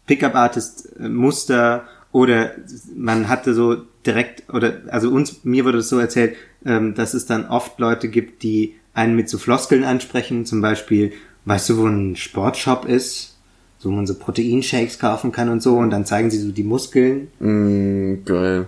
Pickup-Artist-Muster. 0.06 1.84
Oder 2.12 2.52
man 2.96 3.28
hatte 3.28 3.54
so 3.54 3.76
direkt 4.04 4.52
oder 4.52 4.80
also 4.88 5.10
uns 5.10 5.44
mir 5.44 5.64
wurde 5.64 5.78
es 5.78 5.88
so 5.88 5.98
erzählt, 5.98 6.36
ähm, 6.64 6.94
dass 6.94 7.14
es 7.14 7.26
dann 7.26 7.46
oft 7.46 7.78
Leute 7.78 8.08
gibt, 8.08 8.42
die 8.42 8.74
einen 8.94 9.14
mit 9.14 9.28
so 9.28 9.38
Floskeln 9.38 9.84
ansprechen, 9.84 10.46
zum 10.46 10.60
Beispiel, 10.60 11.12
weißt 11.44 11.70
du, 11.70 11.78
wo 11.78 11.86
ein 11.86 12.16
Sportshop 12.16 12.84
ist, 12.86 13.36
so 13.78 13.90
wo 13.90 13.94
man 13.94 14.06
so 14.06 14.14
Proteinshakes 14.14 14.98
kaufen 14.98 15.32
kann 15.32 15.48
und 15.48 15.62
so? 15.62 15.76
Und 15.76 15.90
dann 15.90 16.04
zeigen 16.04 16.30
sie 16.30 16.38
so 16.38 16.50
die 16.50 16.64
Muskeln, 16.64 17.28
Mm, 17.38 18.24
geil. 18.24 18.66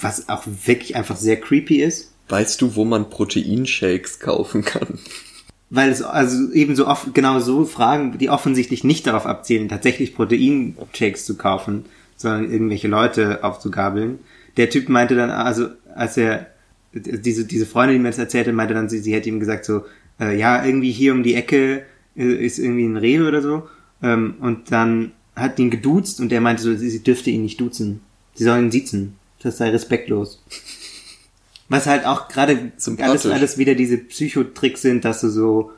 Was 0.00 0.28
auch 0.28 0.44
wirklich 0.64 0.96
einfach 0.96 1.16
sehr 1.16 1.40
creepy 1.40 1.82
ist. 1.82 2.12
Weißt 2.28 2.60
du, 2.60 2.74
wo 2.74 2.84
man 2.84 3.10
Proteinshakes 3.10 4.18
kaufen 4.18 4.64
kann? 4.64 4.98
Weil 5.70 5.90
es 5.90 6.02
also 6.02 6.52
eben 6.52 6.76
so 6.76 6.86
oft 6.86 7.14
genau 7.14 7.40
so 7.40 7.64
Fragen, 7.64 8.18
die 8.18 8.30
offensichtlich 8.30 8.84
nicht 8.84 9.06
darauf 9.06 9.26
abzielen, 9.26 9.68
tatsächlich 9.68 10.14
Proteinshakes 10.14 11.24
zu 11.24 11.36
kaufen, 11.36 11.84
sondern 12.16 12.50
irgendwelche 12.50 12.88
Leute 12.88 13.44
aufzugabeln. 13.44 14.20
Der 14.56 14.70
Typ 14.70 14.88
meinte 14.88 15.14
dann, 15.16 15.30
also 15.30 15.68
als 15.94 16.16
er 16.16 16.46
diese 16.92 17.44
diese 17.44 17.66
Freundin, 17.66 17.98
die 17.98 18.02
mir 18.02 18.08
das 18.08 18.18
erzählte, 18.18 18.52
meinte 18.52 18.74
dann, 18.74 18.88
sie, 18.88 19.00
sie 19.00 19.12
hätte 19.12 19.28
ihm 19.28 19.40
gesagt 19.40 19.64
so, 19.64 19.84
äh, 20.18 20.38
ja 20.38 20.64
irgendwie 20.64 20.92
hier 20.92 21.12
um 21.12 21.22
die 21.22 21.34
Ecke 21.34 21.84
äh, 22.16 22.24
ist 22.24 22.58
irgendwie 22.58 22.86
ein 22.86 22.96
Rewe 22.96 23.28
oder 23.28 23.42
so. 23.42 23.68
Ähm, 24.02 24.36
und 24.40 24.72
dann 24.72 25.12
hat 25.34 25.58
ihn 25.58 25.70
geduzt 25.70 26.20
und 26.20 26.30
der 26.30 26.40
meinte 26.40 26.62
so, 26.62 26.74
sie, 26.74 26.90
sie 26.90 27.02
dürfte 27.02 27.30
ihn 27.30 27.42
nicht 27.42 27.60
duzen, 27.60 28.00
sie 28.34 28.44
soll 28.44 28.58
ihn 28.58 28.70
siezen, 28.70 29.16
das 29.42 29.58
sei 29.58 29.70
respektlos. 29.70 30.42
Was 31.68 31.86
halt 31.86 32.06
auch 32.06 32.28
gerade 32.28 32.72
Sympathisch. 32.76 33.26
alles, 33.26 33.26
alles 33.26 33.58
wieder 33.58 33.74
diese 33.74 33.98
Psychotricks 33.98 34.82
sind, 34.82 35.04
dass 35.04 35.20
du 35.20 35.30
so, 35.30 35.72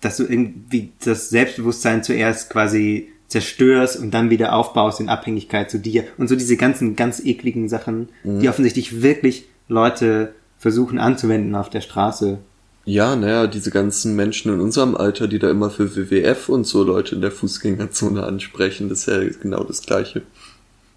dass 0.00 0.16
du 0.16 0.24
irgendwie 0.24 0.92
das 1.04 1.30
Selbstbewusstsein 1.30 2.02
zuerst 2.02 2.50
quasi 2.50 3.08
zerstörst 3.28 3.98
und 3.98 4.12
dann 4.12 4.30
wieder 4.30 4.54
aufbaust 4.54 5.00
in 5.00 5.08
Abhängigkeit 5.08 5.70
zu 5.70 5.78
dir. 5.78 6.04
Und 6.18 6.28
so 6.28 6.36
diese 6.36 6.56
ganzen 6.56 6.94
ganz 6.94 7.20
ekligen 7.24 7.68
Sachen, 7.68 8.08
die 8.22 8.48
offensichtlich 8.48 9.02
wirklich 9.02 9.46
Leute 9.68 10.34
versuchen 10.58 10.98
anzuwenden 10.98 11.54
auf 11.54 11.70
der 11.70 11.80
Straße. 11.80 12.38
Ja, 12.84 13.16
naja, 13.16 13.46
diese 13.46 13.70
ganzen 13.70 14.14
Menschen 14.14 14.52
in 14.52 14.60
unserem 14.60 14.94
Alter, 14.94 15.26
die 15.26 15.38
da 15.38 15.50
immer 15.50 15.70
für 15.70 15.96
WWF 15.96 16.48
und 16.48 16.64
so 16.66 16.82
Leute 16.82 17.14
in 17.14 17.22
der 17.22 17.30
Fußgängerzone 17.30 18.22
ansprechen, 18.22 18.88
das 18.88 19.00
ist 19.00 19.06
ja 19.06 19.20
genau 19.40 19.64
das 19.64 19.82
Gleiche. 19.82 20.22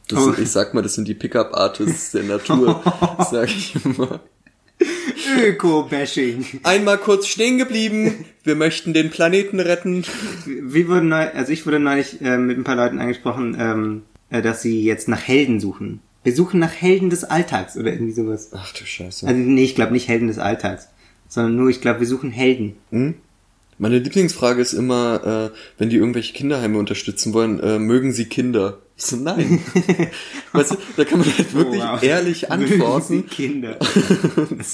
Das 0.08 0.24
sind, 0.24 0.40
ich 0.40 0.50
sag 0.50 0.74
mal, 0.74 0.82
das 0.82 0.96
sind 0.96 1.08
die 1.08 1.14
Pickup-Artists 1.14 2.12
der 2.12 2.24
Natur, 2.24 2.82
sag 3.30 3.50
ich 3.50 3.76
immer. 3.84 4.22
Öko-Bashing. 5.40 6.46
Einmal 6.64 6.98
kurz 6.98 7.28
stehen 7.28 7.58
geblieben. 7.58 8.26
Wir 8.44 8.56
möchten 8.56 8.94
den 8.94 9.10
Planeten 9.10 9.60
retten. 9.60 10.06
Wir 10.46 10.88
wurden 10.88 11.10
neu, 11.10 11.28
also 11.30 11.52
ich 11.52 11.66
wurde 11.66 11.80
neulich 11.80 12.22
äh, 12.22 12.38
mit 12.38 12.58
ein 12.58 12.64
paar 12.64 12.76
Leuten 12.76 13.00
angesprochen, 13.00 13.58
ähm, 13.60 14.04
äh, 14.30 14.42
dass 14.42 14.62
sie 14.62 14.84
jetzt 14.84 15.08
nach 15.08 15.22
Helden 15.22 15.60
suchen. 15.60 16.00
Wir 16.24 16.36
suchen 16.36 16.60
nach 16.60 16.74
Helden 16.74 17.10
des 17.10 17.24
Alltags 17.24 17.78
oder 17.78 17.92
irgendwie 17.92 18.14
sowas. 18.14 18.50
Ach 18.54 18.74
du 18.74 18.86
Scheiße. 18.86 19.28
Also 19.28 19.40
nee, 19.40 19.64
ich 19.64 19.76
glaube 19.76 19.94
nicht 19.94 20.08
Helden 20.08 20.28
des 20.28 20.40
Alltags, 20.40 20.90
sondern 21.28 21.56
nur, 21.56 21.70
ich 21.70 21.82
glaube, 21.82 22.02
wir 22.02 22.08
suchen 22.08 22.32
Helden. 22.32 22.76
Meine 23.78 24.00
Lieblingsfrage 24.00 24.62
ist 24.62 24.74
immer, 24.74 25.52
äh, 25.54 25.58
wenn 25.78 25.90
die 25.90 25.98
irgendwelche 25.98 26.34
Kinderheime 26.34 26.80
unterstützen 26.80 27.34
wollen, 27.34 27.60
äh, 27.60 27.80
mögen 27.80 28.12
sie 28.12 28.26
Kinder? 28.26 28.80
Ich 29.00 29.06
so, 29.06 29.16
nein. 29.18 29.62
weißt 30.54 30.72
du, 30.72 30.78
da 30.96 31.06
kann 31.06 31.20
man 31.20 31.28
halt 31.38 31.54
wirklich 31.54 31.84
Oh, 31.84 31.88
wow. 31.94 32.02
ehrlich 32.04 32.52
antworten. 32.52 33.28
Kinder. 33.28 33.76
Das 33.76 33.94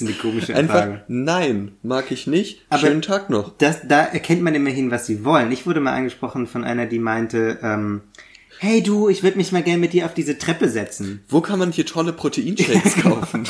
eine 0.02 0.12
komische 0.12 0.54
Einfach, 0.56 0.74
Frage. 0.80 1.04
nein, 1.08 1.72
mag 1.82 2.10
ich 2.10 2.26
nicht. 2.26 2.62
Aber- 2.70 2.80
Schönen 2.80 3.02
Tag 3.02 3.28
noch. 3.28 3.52
Das, 3.58 3.86
da 3.86 4.00
erkennt 4.02 4.40
man 4.42 4.54
immerhin, 4.54 4.90
was 4.90 5.04
sie 5.06 5.24
wollen. 5.24 5.52
Ich 5.52 5.66
wurde 5.66 5.80
mal 5.80 5.92
angesprochen 5.92 6.46
von 6.46 6.64
einer, 6.64 6.86
die 6.86 6.98
meinte, 6.98 7.58
ähm, 7.62 8.00
hey 8.60 8.82
du, 8.82 9.10
ich 9.10 9.22
würde 9.22 9.36
mich 9.36 9.52
mal 9.52 9.62
gern 9.62 9.78
mit 9.80 9.92
dir 9.92 10.06
auf 10.06 10.14
diese 10.14 10.38
Treppe 10.38 10.70
setzen. 10.70 11.22
Wo 11.28 11.42
kann 11.42 11.58
man 11.58 11.70
hier 11.70 11.84
tolle 11.84 12.14
Proteinshakes 12.14 12.94
kaufen? 13.02 13.44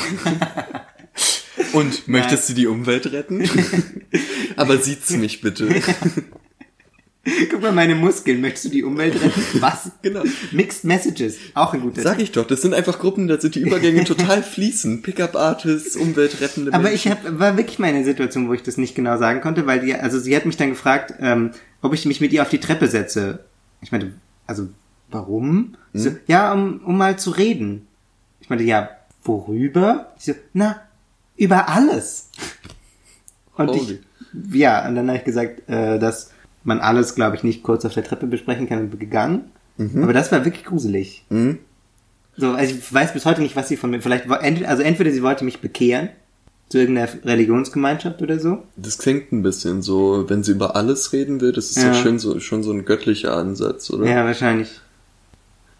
Und 1.71 2.07
möchtest 2.09 2.49
du 2.49 2.53
die 2.53 2.67
Umwelt 2.67 3.11
retten? 3.13 3.49
Aber 4.57 4.77
sieht's 4.77 5.11
mich 5.11 5.39
bitte. 5.41 5.69
Guck 7.49 7.61
mal, 7.61 7.71
meine 7.71 7.95
Muskeln, 7.95 8.39
möchtest 8.39 8.65
du 8.65 8.69
die 8.69 8.83
Umwelt 8.83 9.15
retten? 9.15 9.41
Was? 9.61 9.91
Genau. 10.03 10.23
Mixed 10.51 10.83
Messages, 10.83 11.37
auch 11.55 11.73
ein 11.73 11.81
guter 11.81 12.01
Sag 12.01 12.19
ich 12.19 12.31
doch, 12.31 12.45
das 12.45 12.61
sind 12.61 12.75
einfach 12.75 12.99
Gruppen, 12.99 13.27
da 13.27 13.41
sind 13.41 13.55
die 13.55 13.61
Übergänge 13.61 14.03
total 14.05 14.43
fließen. 14.43 15.01
Pickup-Artists, 15.01 15.95
umweltrettende 15.95 16.71
Aber 16.73 16.83
Menschen. 16.83 17.11
ich 17.11 17.17
hab, 17.17 17.39
war 17.39 17.57
wirklich 17.57 17.79
mal 17.79 17.89
in 17.89 17.95
einer 17.95 18.05
Situation, 18.05 18.47
wo 18.47 18.53
ich 18.53 18.61
das 18.61 18.77
nicht 18.77 18.93
genau 18.93 19.17
sagen 19.17 19.41
konnte, 19.41 19.65
weil 19.65 19.79
die, 19.79 19.95
also 19.95 20.19
sie 20.19 20.35
hat 20.35 20.45
mich 20.45 20.57
dann 20.57 20.69
gefragt, 20.69 21.15
ähm, 21.19 21.51
ob 21.81 21.93
ich 21.93 22.05
mich 22.05 22.21
mit 22.21 22.31
ihr 22.31 22.43
auf 22.43 22.49
die 22.49 22.59
Treppe 22.59 22.87
setze. 22.87 23.39
Ich 23.81 23.91
meinte, 23.91 24.11
also 24.45 24.69
warum? 25.09 25.75
Sie 25.93 26.09
So, 26.09 26.15
ja, 26.27 26.53
um, 26.53 26.81
um 26.85 26.95
mal 26.97 27.17
zu 27.17 27.31
reden. 27.31 27.87
Ich 28.39 28.49
meinte, 28.49 28.65
ja, 28.65 28.89
worüber? 29.23 30.13
Ich 30.19 30.25
so, 30.25 30.33
na, 30.53 30.81
über 31.37 31.69
alles. 31.69 32.29
Und 33.55 33.69
Holy. 33.69 33.99
ich, 34.33 34.55
ja, 34.59 34.87
und 34.87 34.95
dann 34.95 35.07
habe 35.07 35.17
ich 35.17 35.23
gesagt, 35.23 35.67
äh, 35.67 35.97
dass 35.97 36.31
man 36.65 36.79
alles, 36.79 37.15
glaube 37.15 37.35
ich, 37.35 37.43
nicht 37.43 37.63
kurz 37.63 37.85
auf 37.85 37.93
der 37.93 38.03
Treppe 38.03 38.27
besprechen 38.27 38.67
kann 38.67 38.89
gegangen. 38.99 39.45
Aber 39.77 40.13
das 40.13 40.31
war 40.31 40.45
wirklich 40.45 40.65
gruselig. 40.65 41.23
So, 42.37 42.51
also 42.51 42.75
ich 42.75 42.93
weiß 42.93 43.13
bis 43.13 43.25
heute 43.25 43.41
nicht, 43.41 43.55
was 43.55 43.67
sie 43.69 43.77
von 43.77 43.89
mir, 43.91 44.01
vielleicht, 44.01 44.29
also 44.29 44.83
entweder 44.83 45.11
sie 45.11 45.23
wollte 45.23 45.45
mich 45.45 45.61
bekehren, 45.61 46.09
zu 46.69 46.79
irgendeiner 46.79 47.09
Religionsgemeinschaft 47.23 48.21
oder 48.21 48.39
so. 48.39 48.63
Das 48.75 48.97
klingt 48.97 49.31
ein 49.31 49.43
bisschen 49.43 49.81
so, 49.81 50.25
wenn 50.27 50.43
sie 50.43 50.51
über 50.53 50.75
alles 50.75 51.13
reden 51.13 51.39
will, 51.39 51.51
das 51.51 51.69
ist 51.69 51.77
ja, 51.77 51.87
Ja. 51.89 51.93
schön 51.93 52.17
so, 52.19 52.39
schon 52.39 52.63
so 52.63 52.71
ein 52.71 52.85
göttlicher 52.85 53.37
Ansatz, 53.37 53.91
oder? 53.91 54.05
Ja, 54.09 54.25
wahrscheinlich. 54.25 54.69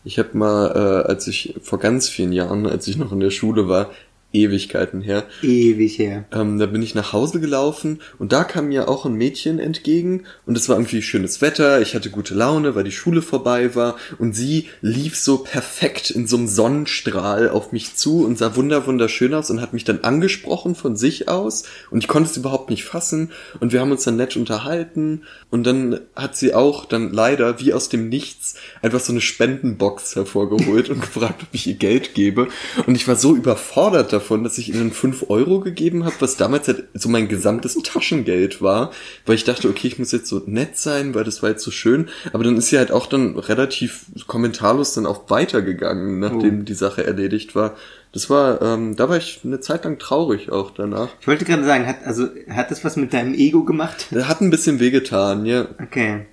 Ich 0.04 0.20
habe 0.20 0.38
mal, 0.38 0.68
äh, 0.76 1.08
als 1.10 1.26
ich 1.28 1.56
vor 1.64 1.80
ganz 1.80 2.08
vielen 2.08 2.32
Jahren, 2.32 2.68
als 2.68 2.88
ich 2.88 2.98
noch 2.98 3.12
in 3.12 3.20
der 3.20 3.32
Schule 3.32 3.68
war, 3.68 3.90
Ewigkeiten 4.36 5.02
her, 5.02 5.24
Ewig 5.42 5.98
her. 5.98 6.26
ähm, 6.32 6.60
da 6.60 6.66
bin 6.66 6.82
ich 6.82 6.96
nach 6.96 7.14
Hause 7.14 7.40
gelaufen 7.40 8.00
und 8.20 8.32
da 8.32 8.44
kam 8.44 8.68
mir 8.68 8.90
auch 8.90 9.06
ein 9.06 9.14
Mädchen 9.14 9.60
entgegen 9.60 10.24
und 10.46 10.58
es 10.58 10.70
war 10.70 10.78
irgendwie 10.78 11.02
schönes 11.02 11.42
Wetter, 11.42 11.82
ich 11.82 11.96
hatte 11.96 12.10
gute 12.10 12.34
Laune, 12.34 12.76
weil 12.76 12.84
die 12.84 12.92
Schule 12.92 13.22
vorbei 13.22 13.76
war 13.76 13.96
und 14.20 14.36
sie 14.36 14.68
lief 14.82 15.16
so 15.16 15.40
perfekt 15.40 16.10
in 16.10 16.28
so 16.28 16.38
einem 16.38 16.48
Sonnenstrahl 16.48 17.50
auf 17.50 17.72
mich 17.72 17.96
zu 17.96 18.26
und 18.26 18.38
sah 18.38 18.56
wunder 18.56 18.86
wunderschön 18.86 19.34
aus 19.34 19.50
und 19.50 19.62
hat 19.62 19.74
mich 19.74 19.84
dann 19.84 20.02
angesprochen 20.02 20.76
von 20.76 20.96
sich 20.96 21.30
aus 21.30 21.64
und 21.92 22.00
ich 22.00 22.08
konnte 22.08 22.30
es 22.30 22.38
überhaupt 22.38 22.70
nicht 22.70 22.84
fassen 22.84 23.32
und 23.60 23.74
wir 23.74 23.82
haben 23.82 23.92
uns 23.92 24.04
dann 24.04 24.18
nett 24.18 24.36
unterhalten 24.36 25.24
und 25.50 25.66
dann 25.66 26.02
hat 26.16 26.36
sie 26.36 26.54
auch 26.54 26.86
dann 26.86 27.14
leider 27.14 27.60
wie 27.60 27.74
aus 27.74 27.90
dem 27.90 28.10
Nichts 28.10 28.56
einfach 28.82 29.00
so 29.00 29.12
eine 29.12 29.22
Spendenbox 29.22 30.16
hervorgeholt 30.16 30.90
und 30.90 31.02
gefragt, 31.06 31.44
ob 31.44 31.50
ich 31.52 31.68
ihr 31.68 31.76
Geld 31.76 32.14
gebe 32.14 32.48
und 32.86 32.96
ich 32.96 33.08
war 33.08 33.16
so 33.16 33.36
überfordert 33.36 34.12
davon, 34.12 34.25
dass 34.30 34.58
ich 34.58 34.74
ihnen 34.74 34.92
5 34.92 35.30
Euro 35.30 35.60
gegeben 35.60 36.06
habe, 36.06 36.16
was 36.20 36.38
damals 36.38 36.68
halt 36.68 36.86
so 36.94 37.10
mein 37.10 37.28
gesamtes 37.28 37.76
Taschengeld 37.84 38.62
war, 38.62 38.92
weil 39.26 39.36
ich 39.36 39.44
dachte, 39.44 39.70
okay, 39.70 39.88
ich 39.88 40.00
muss 40.00 40.12
jetzt 40.12 40.28
so 40.28 40.42
nett 40.46 40.78
sein, 40.78 41.14
weil 41.14 41.24
das 41.24 41.42
war 41.42 41.50
jetzt 41.50 41.64
so 41.64 41.72
schön, 41.72 42.10
aber 42.34 42.44
dann 42.44 42.58
ist 42.58 42.70
sie 42.70 42.78
halt 42.78 42.92
auch 42.92 43.08
dann 43.08 43.38
relativ 43.38 44.06
kommentarlos 44.28 44.94
dann 44.94 45.06
auch 45.06 45.30
weitergegangen, 45.30 46.20
nachdem 46.20 46.66
die 46.66 46.74
Sache 46.74 47.06
erledigt 47.06 47.56
war. 47.56 47.76
Das 48.12 48.30
war, 48.30 48.62
ähm, 48.62 48.96
da 48.96 49.10
war 49.10 49.18
ich 49.18 49.42
eine 49.44 49.60
Zeit 49.60 49.84
lang 49.84 50.00
traurig 50.00 50.50
auch 50.50 50.72
danach. 50.72 51.10
Ich 51.20 51.28
wollte 51.28 51.44
gerade 51.44 51.66
sagen, 51.66 51.86
hat, 51.86 51.98
also, 52.06 52.28
hat 52.50 52.72
das 52.72 52.86
was 52.86 52.96
mit 52.96 53.12
deinem 53.14 53.34
Ego 53.34 53.66
gemacht? 53.66 54.08
Das 54.12 54.30
hat 54.30 54.40
ein 54.40 54.50
bisschen 54.50 54.80
wehgetan, 54.80 55.46
ja. 55.46 55.68
Okay. 55.84 56.26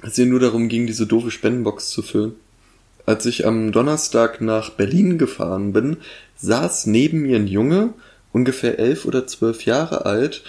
als 0.00 0.16
ihr 0.16 0.26
nur 0.26 0.38
darum 0.38 0.68
ging, 0.68 0.86
diese 0.86 1.06
doofe 1.06 1.32
Spendenbox 1.32 1.90
zu 1.90 2.02
füllen. 2.02 2.36
Als 3.06 3.24
ich 3.24 3.46
am 3.46 3.70
Donnerstag 3.70 4.40
nach 4.40 4.70
Berlin 4.70 5.16
gefahren 5.16 5.72
bin, 5.72 5.98
saß 6.36 6.86
neben 6.86 7.22
mir 7.22 7.36
ein 7.36 7.46
Junge, 7.46 7.94
ungefähr 8.32 8.78
elf 8.78 9.04
oder 9.04 9.26
zwölf 9.26 9.64
Jahre 9.64 10.04
alt, 10.04 10.42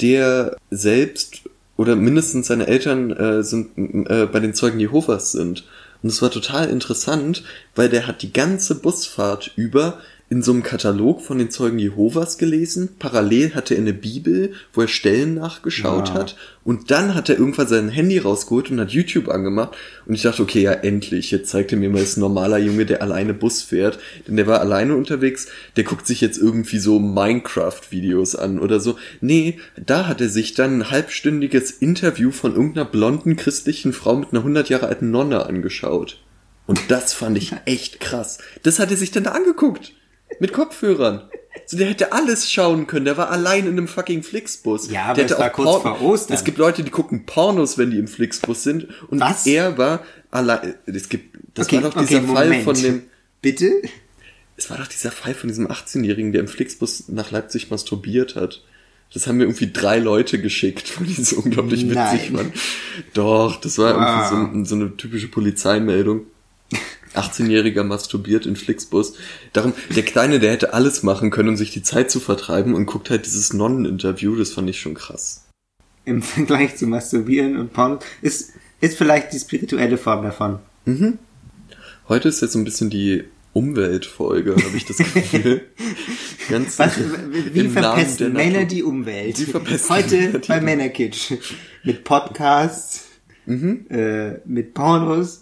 der 0.00 0.56
selbst 0.70 1.42
oder 1.76 1.96
mindestens 1.96 2.48
seine 2.48 2.66
Eltern 2.66 3.10
äh, 3.12 3.42
sind 3.42 3.70
äh, 4.10 4.26
bei 4.26 4.40
den 4.40 4.54
Zeugen 4.54 4.80
Jehovas 4.80 5.32
sind. 5.32 5.66
Und 6.02 6.10
es 6.10 6.20
war 6.20 6.30
total 6.30 6.68
interessant, 6.68 7.44
weil 7.74 7.88
der 7.88 8.06
hat 8.06 8.22
die 8.22 8.32
ganze 8.32 8.74
Busfahrt 8.74 9.52
über 9.56 9.98
in 10.30 10.44
so 10.44 10.52
einem 10.52 10.62
Katalog 10.62 11.20
von 11.22 11.38
den 11.38 11.50
Zeugen 11.50 11.80
Jehovas 11.80 12.38
gelesen. 12.38 12.90
Parallel 13.00 13.52
hatte 13.56 13.74
er 13.74 13.80
eine 13.80 13.92
Bibel, 13.92 14.52
wo 14.72 14.82
er 14.82 14.86
Stellen 14.88 15.34
nachgeschaut 15.34 16.10
Ja. 16.10 16.14
hat. 16.14 16.36
Und 16.62 16.92
dann 16.92 17.16
hat 17.16 17.28
er 17.28 17.36
irgendwann 17.36 17.66
sein 17.66 17.88
Handy 17.88 18.18
rausgeholt 18.18 18.70
und 18.70 18.78
hat 18.78 18.92
YouTube 18.92 19.28
angemacht. 19.28 19.76
Und 20.06 20.14
ich 20.14 20.22
dachte, 20.22 20.42
okay, 20.42 20.62
ja, 20.62 20.70
endlich. 20.72 21.32
Jetzt 21.32 21.50
zeigt 21.50 21.72
er 21.72 21.78
mir 21.78 21.90
mal, 21.90 21.98
das 21.98 22.10
ist 22.10 22.16
ein 22.16 22.20
normaler 22.20 22.58
Junge, 22.58 22.86
der 22.86 23.02
alleine 23.02 23.34
Bus 23.34 23.62
fährt. 23.62 23.98
Denn 24.28 24.36
der 24.36 24.46
war 24.46 24.60
alleine 24.60 24.94
unterwegs. 24.94 25.48
Der 25.76 25.82
guckt 25.82 26.06
sich 26.06 26.20
jetzt 26.20 26.38
irgendwie 26.38 26.78
so 26.78 27.00
Minecraft-Videos 27.00 28.36
an 28.36 28.60
oder 28.60 28.78
so. 28.78 28.96
Nee, 29.20 29.58
da 29.84 30.06
hat 30.06 30.20
er 30.20 30.28
sich 30.28 30.54
dann 30.54 30.78
ein 30.78 30.90
halbstündiges 30.92 31.72
Interview 31.72 32.30
von 32.30 32.54
irgendeiner 32.54 32.84
blonden 32.86 33.34
christlichen 33.34 33.92
Frau 33.92 34.14
mit 34.14 34.28
einer 34.30 34.40
100 34.40 34.68
Jahre 34.68 34.86
alten 34.86 35.10
Nonne 35.10 35.44
angeschaut. 35.46 36.20
Und 36.66 36.80
das 36.88 37.12
fand 37.14 37.36
ich 37.36 37.52
echt 37.64 37.98
krass. 37.98 38.38
Das 38.62 38.78
hat 38.78 38.92
er 38.92 38.96
sich 38.96 39.10
dann 39.10 39.24
da 39.24 39.32
angeguckt. 39.32 39.92
Mit 40.38 40.52
Kopfhörern. 40.52 41.28
So, 41.66 41.76
der 41.76 41.88
hätte 41.88 42.12
alles 42.12 42.50
schauen 42.50 42.86
können. 42.86 43.04
Der 43.04 43.16
war 43.16 43.30
allein 43.30 43.66
in 43.66 43.72
einem 43.72 43.88
fucking 43.88 44.22
Flixbus. 44.22 44.90
Ja, 44.90 45.04
aber 45.06 45.14
der 45.14 45.26
es 45.26 45.38
war 45.38 45.48
auch 45.48 45.52
kurz 45.52 45.82
Porn- 45.82 45.82
vor 45.98 46.02
Ostern. 46.02 46.36
Es 46.36 46.44
gibt 46.44 46.58
Leute, 46.58 46.82
die 46.84 46.90
gucken 46.90 47.26
Pornos, 47.26 47.78
wenn 47.78 47.90
die 47.90 47.98
im 47.98 48.08
Flixbus 48.08 48.62
sind. 48.62 48.88
Und 49.08 49.20
Was? 49.20 49.46
er 49.46 49.76
war 49.78 50.04
allein. 50.30 50.74
Es 50.86 51.08
gibt, 51.08 51.36
das 51.54 51.70
war 51.72 51.80
doch 51.82 51.94
dieser 51.94 52.22
Fall 52.22 52.46
Moment. 52.46 52.64
von 52.64 52.74
dem. 52.80 53.02
Bitte? 53.42 53.70
Es 54.56 54.68
war 54.70 54.78
doch 54.78 54.86
dieser 54.88 55.10
Fall 55.10 55.34
von 55.34 55.48
diesem 55.48 55.68
18-Jährigen, 55.68 56.32
der 56.32 56.40
im 56.42 56.48
Flixbus 56.48 57.04
nach 57.08 57.30
Leipzig 57.30 57.70
masturbiert 57.70 58.36
hat. 58.36 58.62
Das 59.12 59.26
haben 59.26 59.38
mir 59.38 59.44
irgendwie 59.44 59.72
drei 59.72 59.98
Leute 59.98 60.40
geschickt, 60.40 61.00
weil 61.00 61.06
die 61.08 61.14
so 61.22 61.36
unglaublich 61.36 61.82
witzig 61.84 61.94
Nein. 62.30 62.34
waren. 62.34 62.52
Doch, 63.14 63.60
das 63.60 63.78
war 63.78 63.94
Wow. 63.94 64.32
irgendwie 64.50 64.64
so, 64.64 64.76
so 64.76 64.80
eine 64.84 64.96
typische 64.96 65.28
Polizeimeldung. 65.28 66.26
18-Jähriger 67.14 67.82
masturbiert 67.84 68.46
in 68.46 68.56
Flixbus. 68.56 69.14
Darum, 69.52 69.72
der 69.94 70.02
Kleine, 70.04 70.38
der 70.40 70.52
hätte 70.52 70.72
alles 70.74 71.02
machen 71.02 71.30
können, 71.30 71.50
um 71.50 71.56
sich 71.56 71.70
die 71.72 71.82
Zeit 71.82 72.10
zu 72.10 72.20
vertreiben 72.20 72.74
und 72.74 72.86
guckt 72.86 73.10
halt 73.10 73.26
dieses 73.26 73.52
Nonnen-Interview, 73.52 74.36
das 74.36 74.52
fand 74.52 74.68
ich 74.70 74.80
schon 74.80 74.94
krass. 74.94 75.46
Im 76.04 76.22
Vergleich 76.22 76.76
zu 76.76 76.86
Masturbieren 76.86 77.56
und 77.58 77.72
Porn 77.72 77.98
ist, 78.22 78.52
ist 78.80 78.96
vielleicht 78.96 79.32
die 79.32 79.38
spirituelle 79.38 79.98
Form 79.98 80.22
davon. 80.24 80.58
Heute 82.08 82.28
ist 82.28 82.40
jetzt 82.40 82.52
so 82.52 82.58
ein 82.58 82.64
bisschen 82.64 82.90
die 82.90 83.24
Umweltfolge, 83.52 84.52
habe 84.56 84.76
ich 84.76 84.84
das 84.86 84.96
Gefühl. 85.14 85.62
Ganz 86.48 86.78
Was, 86.78 86.92
wie 87.52 87.68
verpesten 87.68 88.32
Männer 88.32 88.64
die 88.64 88.82
Umwelt? 88.82 89.38
Wie 89.38 89.44
verpesten 89.44 89.96
Heute 89.96 90.38
die 90.40 90.48
bei? 90.48 90.60
Männerkitsch. 90.60 91.32
Mit 91.84 92.04
Podcasts, 92.04 93.06
Mhm. 93.46 93.86
äh, 93.90 94.38
mit 94.44 94.74
Pornos 94.74 95.40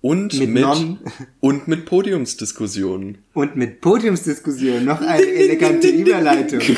Und 0.00 0.38
Mit 0.38 0.50
mit, 0.50 0.64
und 1.40 1.66
mit 1.66 1.84
Podiumsdiskussionen. 1.86 3.18
und 3.34 3.56
mit 3.56 3.80
Podiumsdiskussion. 3.80 4.84
Noch 4.84 5.00
eine 5.00 5.26
elegante 5.26 5.88
Überleitung. 5.88 6.60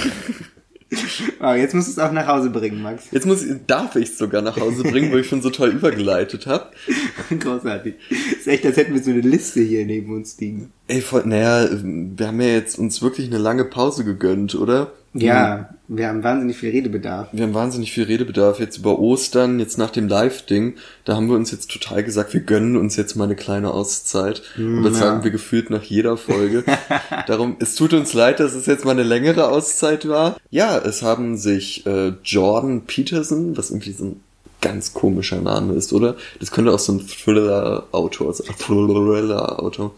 Wow, 1.39 1.55
jetzt 1.55 1.73
musst 1.73 1.87
du 1.87 1.93
es 1.93 1.99
auch 2.00 2.11
nach 2.11 2.27
Hause 2.27 2.50
bringen, 2.50 2.83
Max. 2.83 3.05
Jetzt 3.12 3.25
muss 3.25 3.45
ich, 3.45 3.55
darf 3.67 3.95
ich 3.95 4.09
es 4.09 4.19
sogar 4.19 4.43
nach 4.43 4.59
Hause 4.59 4.83
bringen, 4.83 5.12
weil 5.12 5.21
ich 5.21 5.29
schon 5.29 5.41
so 5.41 5.50
toll 5.50 5.71
übergeleitet 5.71 6.47
habe. 6.47 6.71
Großartig. 7.39 7.95
ist 8.11 8.49
echt, 8.49 8.67
als 8.67 8.77
hätten 8.77 8.95
wir 8.95 9.03
so 9.03 9.11
eine 9.12 9.21
Liste 9.21 9.61
hier 9.61 9.87
neben 9.87 10.12
uns 10.12 10.39
liegen. 10.41 10.73
Ey, 10.89 11.00
voll, 11.00 11.23
naja, 11.27 11.69
wir 11.73 12.27
haben 12.27 12.41
ja 12.41 12.49
jetzt 12.49 12.77
uns 12.77 13.00
wirklich 13.03 13.29
eine 13.29 13.39
lange 13.39 13.65
Pause 13.65 14.05
gegönnt, 14.05 14.57
oder? 14.57 14.93
Ja, 15.12 15.71
wir 15.88 16.07
haben 16.07 16.23
wahnsinnig 16.23 16.57
viel 16.57 16.71
Redebedarf. 16.71 17.29
Wir 17.33 17.43
haben 17.43 17.55
wahnsinnig 17.55 17.90
viel 17.90 18.05
Redebedarf 18.05 18.61
jetzt 18.61 18.79
über 18.79 19.00
Ostern, 19.00 19.59
jetzt 19.59 19.76
nach 19.76 19.90
dem 19.90 20.07
Live-Ding. 20.07 20.76
Da 21.05 21.17
haben 21.17 21.29
wir 21.29 21.35
uns 21.35 21.50
jetzt 21.50 21.69
total 21.71 22.05
gesagt, 22.05 22.33
wir 22.33 22.43
gönnen 22.43 22.76
uns 22.76 22.95
jetzt 22.95 23.17
mal 23.17 23.25
eine 23.25 23.35
kleine 23.35 23.73
Auszeit. 23.73 24.43
Und 24.57 24.85
das 24.85 24.95
ja. 24.95 25.07
sagen 25.07 25.25
wir 25.25 25.33
gefühlt 25.33 25.69
nach 25.71 25.83
jeder 25.83 26.17
Folge. 26.17 26.62
Darum, 27.26 27.57
es 27.59 27.75
tut 27.75 27.93
uns 27.93 28.12
leid, 28.12 28.38
dass 28.38 28.55
es 28.55 28.67
jetzt 28.67 28.85
mal 28.85 28.93
eine 28.93 29.02
längere 29.02 29.49
Auszeit 29.49 30.09
war. 30.09 30.37
Ja, 30.50 30.79
es 30.79 31.02
haben 31.02 31.37
sich 31.37 31.85
äh, 31.87 32.12
Jordan 32.23 32.83
Peterson, 32.83 33.57
was 33.57 33.71
irgendwie 33.71 33.93
so 33.93 34.05
ein 34.05 34.21
ganz 34.61 34.95
komischer 34.95 35.40
Name 35.40 35.75
ist, 35.75 35.93
oder? 35.93 36.17
Das 36.38 36.52
könnte 36.52 36.73
auch 36.73 36.79
so 36.79 36.93
ein 36.93 37.07
Thriller-Autor 37.07 38.35
sein. 38.35 38.55
Thriller-Autor. 38.59 39.93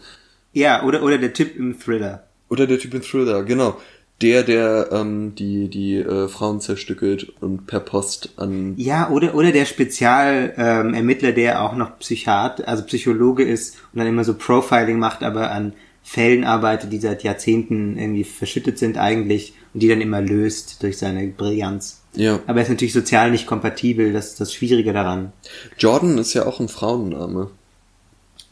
Ja, 0.53 0.83
oder, 0.83 1.03
oder 1.03 1.19
der 1.19 1.33
Typ 1.33 1.55
im 1.55 1.79
Thriller. 1.79 2.23
Oder 2.49 2.67
der 2.67 2.79
Typ 2.79 2.93
in 2.93 3.01
Thriller, 3.01 3.43
genau. 3.43 3.77
Der, 4.23 4.43
der 4.43 4.87
ähm, 4.93 5.35
die, 5.35 5.67
die 5.67 5.97
äh, 5.97 6.29
Frauen 6.29 6.61
zerstückelt 6.61 7.33
und 7.41 7.67
per 7.67 7.81
Post 7.81 8.29
an 8.37 8.73
Ja, 8.77 9.09
oder, 9.09 9.35
oder 9.35 9.51
der 9.51 9.65
Spezialermittler, 9.65 10.79
ähm, 10.79 10.93
Ermittler, 10.93 11.31
der 11.33 11.61
auch 11.61 11.75
noch 11.75 11.99
Psychiat, 11.99 12.65
also 12.65 12.83
Psychologe 12.85 13.43
ist 13.43 13.75
und 13.91 13.99
dann 13.99 14.07
immer 14.07 14.23
so 14.23 14.33
Profiling 14.33 14.97
macht, 14.97 15.23
aber 15.23 15.51
an 15.51 15.73
Fällen 16.03 16.45
arbeitet, 16.45 16.93
die 16.93 16.99
seit 16.99 17.23
Jahrzehnten 17.23 17.97
irgendwie 17.97 18.23
verschüttet 18.23 18.79
sind 18.79 18.97
eigentlich 18.97 19.55
und 19.73 19.83
die 19.83 19.89
dann 19.89 19.99
immer 19.99 20.21
löst 20.21 20.81
durch 20.83 20.97
seine 20.97 21.27
Brillanz. 21.27 22.01
Ja. 22.15 22.39
Aber 22.47 22.59
er 22.59 22.63
ist 22.63 22.69
natürlich 22.69 22.93
sozial 22.93 23.29
nicht 23.29 23.45
kompatibel, 23.45 24.13
das 24.13 24.29
ist 24.29 24.39
das 24.39 24.53
Schwierige 24.53 24.93
daran. 24.93 25.33
Jordan 25.77 26.17
ist 26.17 26.33
ja 26.33 26.45
auch 26.45 26.61
ein 26.61 26.69
Frauenname. 26.69 27.51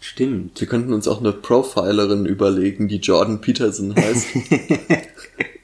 Stimmt. 0.02 0.60
Wir 0.60 0.68
könnten 0.68 0.92
uns 0.92 1.08
auch 1.08 1.22
eine 1.22 1.32
Profilerin 1.32 2.26
überlegen, 2.26 2.90
die 2.90 2.98
Jordan 2.98 3.40
Peterson 3.40 3.96
heißt. 3.96 4.28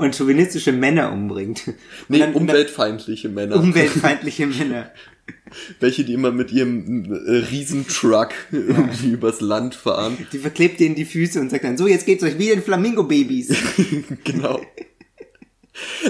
Und 0.00 0.16
chauvinistische 0.16 0.72
Männer 0.72 1.12
umbringt. 1.12 1.68
Und 1.68 1.74
Nee, 2.08 2.18
dann- 2.20 2.34
umweltfeindliche 2.34 3.28
Männer. 3.28 3.56
umweltfeindliche 3.56 4.46
Männer. 4.46 4.90
Welche, 5.80 6.04
die 6.04 6.14
immer 6.14 6.32
mit 6.32 6.50
ihrem 6.52 7.04
äh, 7.12 7.30
Riesentruck 7.50 8.30
irgendwie 8.50 9.12
übers 9.12 9.40
Land 9.40 9.74
fahren. 9.76 10.16
Die 10.32 10.38
verklebt 10.38 10.80
denen 10.80 10.94
die 10.96 11.04
Füße 11.04 11.40
und 11.40 11.50
sagt 11.50 11.64
dann, 11.64 11.76
so, 11.76 11.86
jetzt 11.86 12.06
geht's 12.06 12.24
euch 12.24 12.38
wie 12.38 12.48
den 12.48 12.62
Flamingo-Babys. 12.62 13.54
genau. 14.24 14.60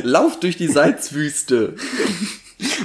Lauft 0.03 0.43
durch 0.43 0.57
die 0.57 0.69
Salzwüste. 0.69 1.75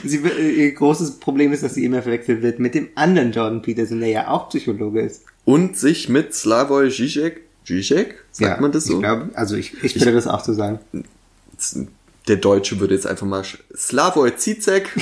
Sie, 0.04 0.18
äh, 0.18 0.52
ihr 0.66 0.72
großes 0.74 1.20
Problem 1.20 1.52
ist, 1.54 1.64
dass 1.64 1.74
sie 1.76 1.86
immer 1.86 2.02
verwechselt 2.02 2.42
wird 2.42 2.60
mit 2.60 2.76
dem 2.76 2.90
anderen 2.96 3.32
Jordan 3.32 3.62
Peterson, 3.62 4.00
der 4.00 4.10
ja 4.10 4.28
auch 4.30 4.50
Psychologe 4.50 5.02
ist. 5.02 5.24
Und 5.46 5.78
sich 5.78 6.10
mit 6.10 6.34
Slavoj 6.34 6.88
Žižek, 6.90 7.42
Žižek? 7.66 8.16
Sagt 8.32 8.52
ja, 8.58 8.62
man 8.62 8.72
das 8.72 8.86
so? 8.86 8.94
Ich 8.96 9.00
glaube, 9.00 9.30
also 9.34 9.56
ich, 9.56 9.84
ich 9.84 9.96
würde 10.00 10.14
das 10.14 10.28
auch 10.28 10.44
so 10.44 10.54
sagen. 10.54 10.80
Der 12.28 12.38
Deutsche 12.38 12.80
würde 12.80 12.94
jetzt 12.96 13.06
einfach 13.08 13.26
mal 13.28 13.44
Slavoj 13.76 14.36
Zizek. 14.36 14.90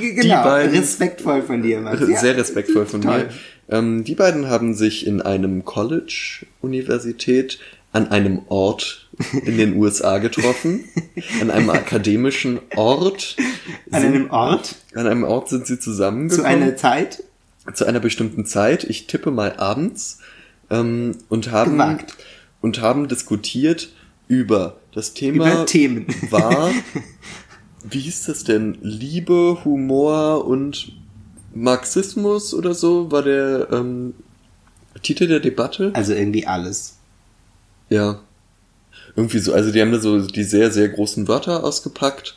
Genau, 0.00 0.42
beiden- 0.44 0.76
respektvoll 0.78 1.42
von 1.42 1.62
dir, 1.62 1.80
Max. 1.80 2.00
Sehr 2.20 2.36
respektvoll 2.36 2.84
von 2.86 3.00
Toll. 3.00 3.18
mir. 3.24 3.28
Ähm, 3.70 4.04
die 4.04 4.14
beiden 4.14 4.48
haben 4.48 4.74
sich 4.74 5.06
in 5.06 5.22
einem 5.22 5.64
College, 5.64 6.44
Universität, 6.60 7.58
an 7.92 8.08
einem 8.08 8.42
Ort 8.48 9.08
in 9.46 9.56
den 9.56 9.76
USA 9.76 10.18
getroffen. 10.18 10.84
an 11.40 11.50
einem 11.50 11.70
akademischen 11.80 12.60
Ort. 12.76 13.36
An 13.90 14.02
sind- 14.02 14.14
einem 14.14 14.30
Ort, 14.30 14.74
An 14.94 15.06
einem 15.06 15.24
Ort 15.24 15.48
sind 15.48 15.66
sie 15.66 15.78
zu 15.78 15.90
zusammengekommen. 15.92 16.46
einer 16.46 16.76
Zeit, 16.76 17.22
zu 17.72 17.86
einer 17.86 18.00
bestimmten 18.00 18.44
Zeit. 18.44 18.84
Ich 18.84 19.06
tippe 19.06 19.30
mal 19.30 19.54
abends. 19.56 20.18
Ähm, 20.70 21.16
und 21.28 21.50
haben, 21.50 21.72
Gewagt. 21.72 22.16
und 22.60 22.80
haben 22.80 23.08
diskutiert 23.08 23.90
über 24.28 24.76
das 24.92 25.14
Thema 25.14 25.52
über 25.52 25.66
Themen. 25.66 26.06
war, 26.30 26.70
wie 27.84 28.00
hieß 28.00 28.26
das 28.26 28.44
denn? 28.44 28.78
Liebe, 28.80 29.58
Humor 29.64 30.46
und 30.46 30.92
Marxismus 31.52 32.54
oder 32.54 32.74
so 32.74 33.10
war 33.10 33.22
der 33.22 33.68
ähm, 33.72 34.14
Titel 35.02 35.26
der 35.26 35.40
Debatte? 35.40 35.90
Also 35.94 36.14
irgendwie 36.14 36.46
alles. 36.46 36.96
Ja. 37.88 38.20
Irgendwie 39.16 39.38
so, 39.40 39.52
also 39.52 39.72
die 39.72 39.80
haben 39.80 39.90
da 39.90 39.98
so 39.98 40.24
die 40.26 40.44
sehr, 40.44 40.70
sehr 40.70 40.88
großen 40.88 41.26
Wörter 41.26 41.64
ausgepackt 41.64 42.36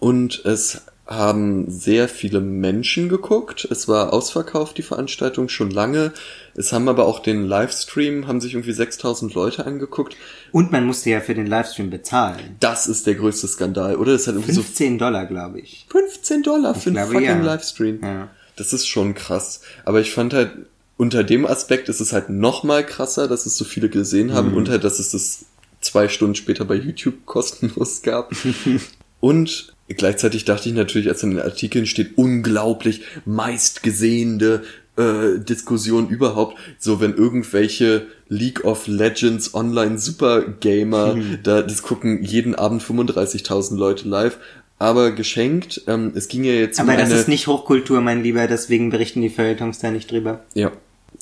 und 0.00 0.44
es 0.44 0.82
haben 1.08 1.70
sehr 1.70 2.06
viele 2.06 2.40
Menschen 2.40 3.08
geguckt. 3.08 3.66
Es 3.70 3.88
war 3.88 4.12
ausverkauft, 4.12 4.76
die 4.76 4.82
Veranstaltung, 4.82 5.48
schon 5.48 5.70
lange. 5.70 6.12
Es 6.54 6.70
haben 6.74 6.86
aber 6.86 7.06
auch 7.06 7.20
den 7.20 7.46
Livestream, 7.46 8.26
haben 8.26 8.42
sich 8.42 8.52
irgendwie 8.52 8.72
6000 8.72 9.32
Leute 9.32 9.64
angeguckt. 9.64 10.16
Und 10.52 10.70
man 10.70 10.84
musste 10.84 11.08
ja 11.08 11.20
für 11.20 11.34
den 11.34 11.46
Livestream 11.46 11.88
bezahlen. 11.88 12.56
Das 12.60 12.86
ist 12.86 13.06
der 13.06 13.14
größte 13.14 13.48
Skandal, 13.48 13.96
oder? 13.96 14.12
Es 14.12 14.26
hat 14.26 14.34
irgendwie 14.34 14.52
so 14.52 14.62
15 14.62 14.98
Dollar, 14.98 15.24
glaube 15.24 15.60
ich. 15.60 15.86
15 15.88 16.42
Dollar 16.42 16.74
für 16.74 16.90
einen 16.90 17.06
fucking 17.06 17.24
ja. 17.24 17.40
Livestream. 17.40 18.00
Ja. 18.02 18.28
Das 18.56 18.74
ist 18.74 18.86
schon 18.86 19.14
krass. 19.14 19.62
Aber 19.86 20.02
ich 20.02 20.12
fand 20.12 20.34
halt, 20.34 20.50
unter 20.98 21.24
dem 21.24 21.46
Aspekt 21.46 21.88
ist 21.88 22.00
es 22.00 22.12
halt 22.12 22.28
noch 22.28 22.64
mal 22.64 22.84
krasser, 22.84 23.28
dass 23.28 23.46
es 23.46 23.56
so 23.56 23.64
viele 23.64 23.88
gesehen 23.88 24.34
haben 24.34 24.52
und 24.52 24.68
halt, 24.68 24.84
dass 24.84 24.98
es 24.98 25.12
das 25.12 25.46
zwei 25.80 26.08
Stunden 26.08 26.34
später 26.34 26.66
bei 26.66 26.74
YouTube 26.74 27.24
kostenlos 27.24 28.02
gab. 28.02 28.32
und 29.20 29.72
gleichzeitig 29.88 30.44
dachte 30.44 30.68
ich 30.68 30.74
natürlich, 30.74 31.08
als 31.08 31.22
in 31.22 31.30
den 31.30 31.40
Artikeln 31.40 31.86
steht, 31.86 32.16
unglaublich 32.16 33.02
meistgesehene 33.24 34.62
äh, 34.96 35.38
Diskussion 35.38 36.08
überhaupt, 36.08 36.58
so 36.78 37.00
wenn 37.00 37.14
irgendwelche 37.14 38.06
League 38.28 38.64
of 38.64 38.86
Legends 38.86 39.54
Online 39.54 39.98
Supergamer, 39.98 41.16
da 41.42 41.62
das 41.62 41.82
gucken 41.82 42.22
jeden 42.22 42.54
Abend 42.54 42.82
35.000 42.82 43.76
Leute 43.76 44.08
live, 44.08 44.38
aber 44.78 45.12
geschenkt. 45.12 45.82
Ähm, 45.86 46.12
es 46.14 46.28
ging 46.28 46.44
ja 46.44 46.52
jetzt 46.52 46.80
Aber 46.80 46.92
um 46.92 46.98
das 46.98 47.10
ist 47.10 47.28
nicht 47.28 47.46
Hochkultur, 47.46 48.00
mein 48.00 48.22
Lieber, 48.22 48.46
deswegen 48.46 48.90
berichten 48.90 49.22
die 49.22 49.30
Feuilletons 49.30 49.78
da 49.78 49.90
nicht 49.90 50.10
drüber. 50.10 50.44
ja, 50.54 50.72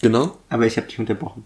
genau. 0.00 0.36
Aber 0.48 0.66
ich 0.66 0.76
habe 0.76 0.88
dich 0.88 0.98
unterbrochen. 0.98 1.44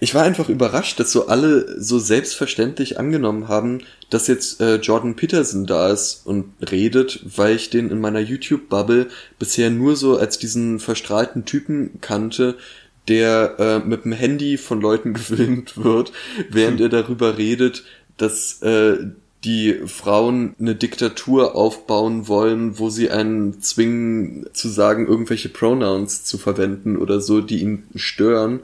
Ich 0.00 0.14
war 0.14 0.22
einfach 0.22 0.48
überrascht, 0.48 1.00
dass 1.00 1.12
so 1.12 1.26
alle 1.26 1.80
so 1.80 1.98
selbstverständlich 1.98 2.98
angenommen 2.98 3.48
haben, 3.48 3.82
dass 4.10 4.26
jetzt 4.26 4.60
äh, 4.60 4.76
Jordan 4.76 5.16
Peterson 5.16 5.66
da 5.66 5.90
ist 5.90 6.26
und 6.26 6.52
redet, 6.70 7.20
weil 7.36 7.56
ich 7.56 7.70
den 7.70 7.90
in 7.90 8.00
meiner 8.00 8.20
YouTube-Bubble 8.20 9.08
bisher 9.38 9.70
nur 9.70 9.96
so 9.96 10.16
als 10.16 10.38
diesen 10.38 10.80
verstrahlten 10.80 11.44
Typen 11.44 12.00
kannte, 12.00 12.56
der 13.08 13.56
äh, 13.58 13.78
mit 13.80 14.04
dem 14.04 14.12
Handy 14.12 14.58
von 14.58 14.80
Leuten 14.80 15.14
gefilmt 15.14 15.82
wird, 15.82 16.12
während 16.50 16.80
er 16.80 16.88
darüber 16.88 17.38
redet, 17.38 17.84
dass 18.16 18.62
äh, 18.62 18.98
die 19.44 19.80
Frauen 19.86 20.54
eine 20.60 20.76
Diktatur 20.76 21.56
aufbauen 21.56 22.28
wollen, 22.28 22.78
wo 22.78 22.90
sie 22.90 23.10
einen 23.10 23.60
zwingen 23.60 24.46
zu 24.52 24.68
sagen, 24.68 25.08
irgendwelche 25.08 25.48
Pronouns 25.48 26.24
zu 26.24 26.38
verwenden 26.38 26.96
oder 26.96 27.20
so, 27.20 27.40
die 27.40 27.60
ihn 27.60 27.84
stören. 27.96 28.60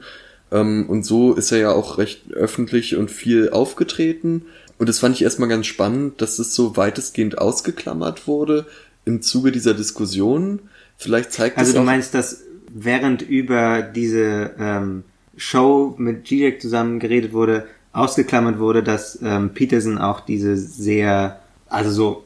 Ähm, 0.51 0.85
und 0.89 1.03
so 1.03 1.33
ist 1.33 1.51
er 1.51 1.59
ja 1.59 1.71
auch 1.71 1.97
recht 1.97 2.31
öffentlich 2.31 2.95
und 2.95 3.11
viel 3.11 3.49
aufgetreten. 3.49 4.45
Und 4.77 4.89
das 4.89 4.99
fand 4.99 5.15
ich 5.15 5.23
erstmal 5.23 5.49
ganz 5.49 5.67
spannend, 5.67 6.21
dass 6.21 6.39
es 6.39 6.55
so 6.55 6.77
weitestgehend 6.77 7.37
ausgeklammert 7.37 8.27
wurde 8.27 8.65
im 9.05 9.21
Zuge 9.21 9.51
dieser 9.51 9.73
Diskussion. 9.73 10.59
Vielleicht 10.97 11.31
zeigt 11.31 11.57
Also 11.57 11.69
es 11.69 11.75
du 11.75 11.81
auch, 11.81 11.85
meinst, 11.85 12.13
dass 12.13 12.43
während 12.71 13.21
über 13.21 13.81
diese 13.81 14.51
ähm, 14.59 15.03
Show 15.35 15.95
mit 15.97 16.27
Zizek 16.27 16.61
zusammen 16.61 16.99
geredet 16.99 17.33
wurde, 17.33 17.67
ausgeklammert 17.91 18.59
wurde, 18.59 18.83
dass 18.83 19.19
ähm, 19.21 19.53
Peterson 19.53 19.97
auch 19.97 20.21
diese 20.21 20.55
sehr, 20.57 21.39
also 21.67 21.89
so 21.89 22.23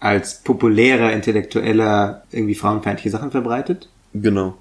als 0.00 0.40
populärer, 0.42 1.12
intellektueller, 1.12 2.24
irgendwie 2.30 2.54
frauenfeindliche 2.54 3.10
Sachen 3.10 3.30
verbreitet? 3.30 3.88
genau. 4.12 4.56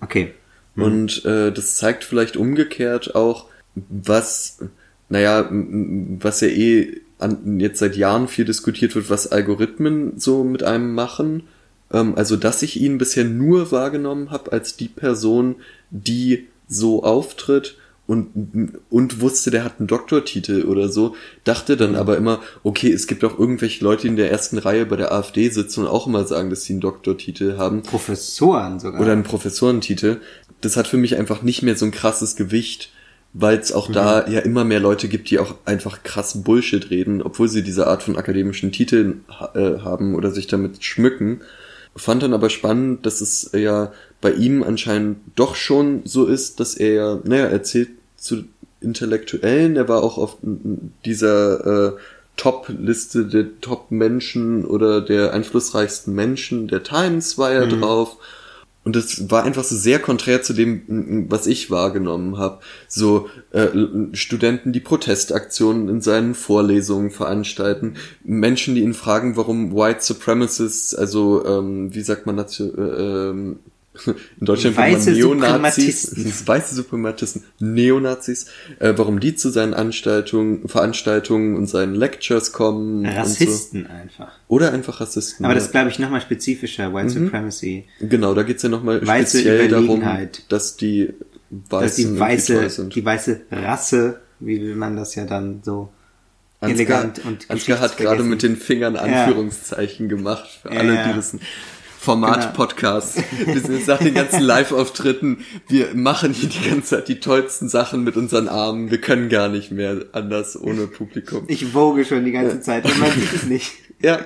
Okay. 0.00 0.32
Und 0.82 1.24
äh, 1.24 1.52
das 1.52 1.76
zeigt 1.76 2.04
vielleicht 2.04 2.36
umgekehrt 2.36 3.14
auch, 3.14 3.46
was, 3.74 4.58
naja, 5.08 5.48
was 5.50 6.40
ja 6.40 6.48
eh 6.48 7.00
an, 7.18 7.58
jetzt 7.60 7.78
seit 7.80 7.96
Jahren 7.96 8.28
viel 8.28 8.44
diskutiert 8.44 8.94
wird, 8.94 9.10
was 9.10 9.30
Algorithmen 9.30 10.18
so 10.18 10.44
mit 10.44 10.62
einem 10.62 10.94
machen. 10.94 11.44
Ähm, 11.92 12.14
also, 12.16 12.36
dass 12.36 12.62
ich 12.62 12.80
ihn 12.80 12.98
bisher 12.98 13.24
nur 13.24 13.72
wahrgenommen 13.72 14.30
habe 14.30 14.52
als 14.52 14.76
die 14.76 14.88
Person, 14.88 15.56
die 15.90 16.46
so 16.68 17.02
auftritt 17.02 17.76
und, 18.08 18.80
und 18.88 19.20
wusste, 19.20 19.50
der 19.50 19.64
hat 19.64 19.74
einen 19.78 19.86
Doktortitel 19.86 20.64
oder 20.64 20.88
so, 20.88 21.14
dachte 21.44 21.76
dann 21.76 21.94
aber 21.94 22.16
immer, 22.16 22.40
okay, 22.62 22.90
es 22.90 23.06
gibt 23.06 23.22
auch 23.22 23.38
irgendwelche 23.38 23.84
Leute, 23.84 24.02
die 24.02 24.08
in 24.08 24.16
der 24.16 24.30
ersten 24.30 24.56
Reihe 24.56 24.86
bei 24.86 24.96
der 24.96 25.12
AfD 25.12 25.50
sitzen 25.50 25.80
und 25.80 25.88
auch 25.88 26.06
immer 26.06 26.24
sagen, 26.24 26.48
dass 26.48 26.64
sie 26.64 26.72
einen 26.72 26.80
Doktortitel 26.80 27.58
haben 27.58 27.82
Professoren 27.82 28.80
sogar. 28.80 29.02
oder 29.02 29.12
einen 29.12 29.24
Professorentitel. 29.24 30.20
Das 30.60 30.76
hat 30.76 30.88
für 30.88 30.96
mich 30.96 31.16
einfach 31.16 31.42
nicht 31.42 31.62
mehr 31.62 31.76
so 31.76 31.84
ein 31.84 31.90
krasses 31.90 32.36
Gewicht, 32.36 32.90
weil 33.32 33.58
es 33.58 33.72
auch 33.72 33.90
da 33.92 34.26
ja 34.28 34.40
immer 34.40 34.64
mehr 34.64 34.80
Leute 34.80 35.08
gibt, 35.08 35.30
die 35.30 35.38
auch 35.38 35.54
einfach 35.64 36.02
krass 36.02 36.42
Bullshit 36.42 36.90
reden, 36.90 37.22
obwohl 37.22 37.48
sie 37.48 37.62
diese 37.62 37.86
Art 37.86 38.02
von 38.02 38.16
akademischen 38.16 38.72
Titeln 38.72 39.24
äh, 39.54 39.78
haben 39.80 40.14
oder 40.14 40.30
sich 40.30 40.46
damit 40.46 40.82
schmücken. 40.82 41.42
Fand 41.94 42.22
dann 42.22 42.32
aber 42.32 42.48
spannend, 42.48 43.06
dass 43.06 43.20
es 43.20 43.50
ja 43.52 43.92
bei 44.20 44.32
ihm 44.32 44.62
anscheinend 44.62 45.18
doch 45.36 45.54
schon 45.54 46.02
so 46.04 46.26
ist, 46.26 46.60
dass 46.60 46.74
er 46.74 46.92
ja, 46.92 47.20
naja, 47.24 47.46
erzählt 47.46 47.90
zu 48.16 48.44
Intellektuellen. 48.80 49.76
Er 49.76 49.88
war 49.88 50.02
auch 50.02 50.18
auf 50.18 50.36
dieser 51.04 51.94
äh, 51.94 51.96
Top-Liste 52.36 53.26
der 53.26 53.60
Top-Menschen 53.60 54.64
oder 54.64 55.00
der 55.00 55.32
einflussreichsten 55.32 56.14
Menschen 56.14 56.68
der 56.68 56.82
Times 56.82 57.36
war 57.36 57.50
er 57.50 57.66
mhm. 57.66 57.80
drauf. 57.80 58.16
Und 58.88 58.96
das 58.96 59.30
war 59.30 59.42
einfach 59.42 59.64
so 59.64 59.76
sehr 59.76 59.98
konträr 59.98 60.40
zu 60.40 60.54
dem, 60.54 61.26
was 61.28 61.46
ich 61.46 61.70
wahrgenommen 61.70 62.38
habe. 62.38 62.60
So 62.88 63.28
äh, 63.50 63.68
Studenten, 64.14 64.72
die 64.72 64.80
Protestaktionen 64.80 65.90
in 65.90 66.00
seinen 66.00 66.34
Vorlesungen 66.34 67.10
veranstalten, 67.10 67.96
Menschen, 68.24 68.74
die 68.74 68.80
ihn 68.80 68.94
fragen, 68.94 69.36
warum 69.36 69.74
White 69.74 70.00
Supremacists, 70.00 70.94
also 70.94 71.44
ähm, 71.44 71.94
wie 71.94 72.00
sagt 72.00 72.24
man 72.24 72.38
dazu, 72.38 72.74
äh, 72.78 73.28
ähm, 73.28 73.58
in 74.06 74.46
Deutschland 74.46 74.76
weiße 74.76 75.12
Neonazis, 75.12 76.12
weiße 76.46 76.74
Suprematisten, 76.74 77.44
Neonazis, 77.58 78.46
äh, 78.78 78.94
warum 78.96 79.20
die 79.20 79.34
zu 79.34 79.50
seinen 79.50 79.74
Anstaltungen, 79.74 80.68
Veranstaltungen 80.68 81.56
und 81.56 81.66
seinen 81.66 81.94
Lectures 81.94 82.52
kommen. 82.52 83.06
Rassisten 83.06 83.86
so. 83.88 83.94
einfach. 83.94 84.32
Oder 84.48 84.72
einfach 84.72 85.00
Rassisten. 85.00 85.44
Aber 85.44 85.54
das 85.54 85.64
ist, 85.64 85.72
glaube 85.72 85.90
ich, 85.90 85.98
nochmal 85.98 86.20
spezifischer, 86.20 86.94
White 86.94 87.18
mhm. 87.18 87.24
Supremacy. 87.26 87.84
Genau, 88.00 88.34
da 88.34 88.42
geht's 88.42 88.62
ja 88.62 88.68
nochmal 88.68 89.00
speziell 89.02 89.68
darum, 89.68 90.02
dass 90.48 90.76
die 90.76 91.14
Weißen 91.50 91.80
dass 91.80 91.94
die 91.96 92.20
weiße, 92.20 92.88
die 92.88 93.04
weiße 93.04 93.40
Rasse, 93.50 94.20
wie 94.40 94.60
will 94.60 94.76
man 94.76 94.96
das 94.96 95.14
ja 95.14 95.24
dann 95.24 95.62
so 95.62 95.90
Ansgar, 96.60 96.74
elegant 96.74 97.24
und 97.24 97.50
Ansgar 97.50 97.80
hat 97.80 97.96
gerade 97.96 98.22
mit 98.22 98.42
den 98.42 98.56
Fingern 98.56 98.96
Anführungszeichen 98.96 100.10
ja. 100.10 100.16
gemacht, 100.16 100.48
für 100.62 100.70
alle, 100.70 100.94
ja, 100.94 101.08
die 101.08 101.14
das 101.14 101.36
Format-Podcast. 101.98 103.16
Genau. 103.16 103.54
Wir 103.54 103.60
sind 103.60 103.74
jetzt 103.78 103.88
nach 103.88 103.98
den 103.98 104.14
ganzen 104.14 104.40
Live-Auftritten, 104.40 105.44
wir 105.66 105.94
machen 105.94 106.32
hier 106.32 106.48
die 106.48 106.68
ganze 106.68 106.96
Zeit 106.96 107.08
die 107.08 107.20
tollsten 107.20 107.68
Sachen 107.68 108.04
mit 108.04 108.16
unseren 108.16 108.48
Armen. 108.48 108.90
Wir 108.90 109.00
können 109.00 109.28
gar 109.28 109.48
nicht 109.48 109.72
mehr 109.72 110.06
anders 110.12 110.60
ohne 110.60 110.86
Publikum. 110.86 111.44
Ich 111.48 111.74
woge 111.74 112.04
schon 112.04 112.24
die 112.24 112.32
ganze 112.32 112.60
Zeit 112.60 112.84
und 112.84 112.98
man 112.98 113.10
sieht 113.10 113.32
es 113.34 113.42
nicht. 113.44 113.72
Ja. 114.00 114.20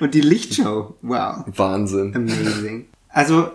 Und 0.00 0.14
die 0.14 0.20
Lichtshow, 0.20 0.96
wow. 1.02 1.44
Wahnsinn. 1.46 2.14
Amazing. 2.14 2.86
Also, 3.08 3.50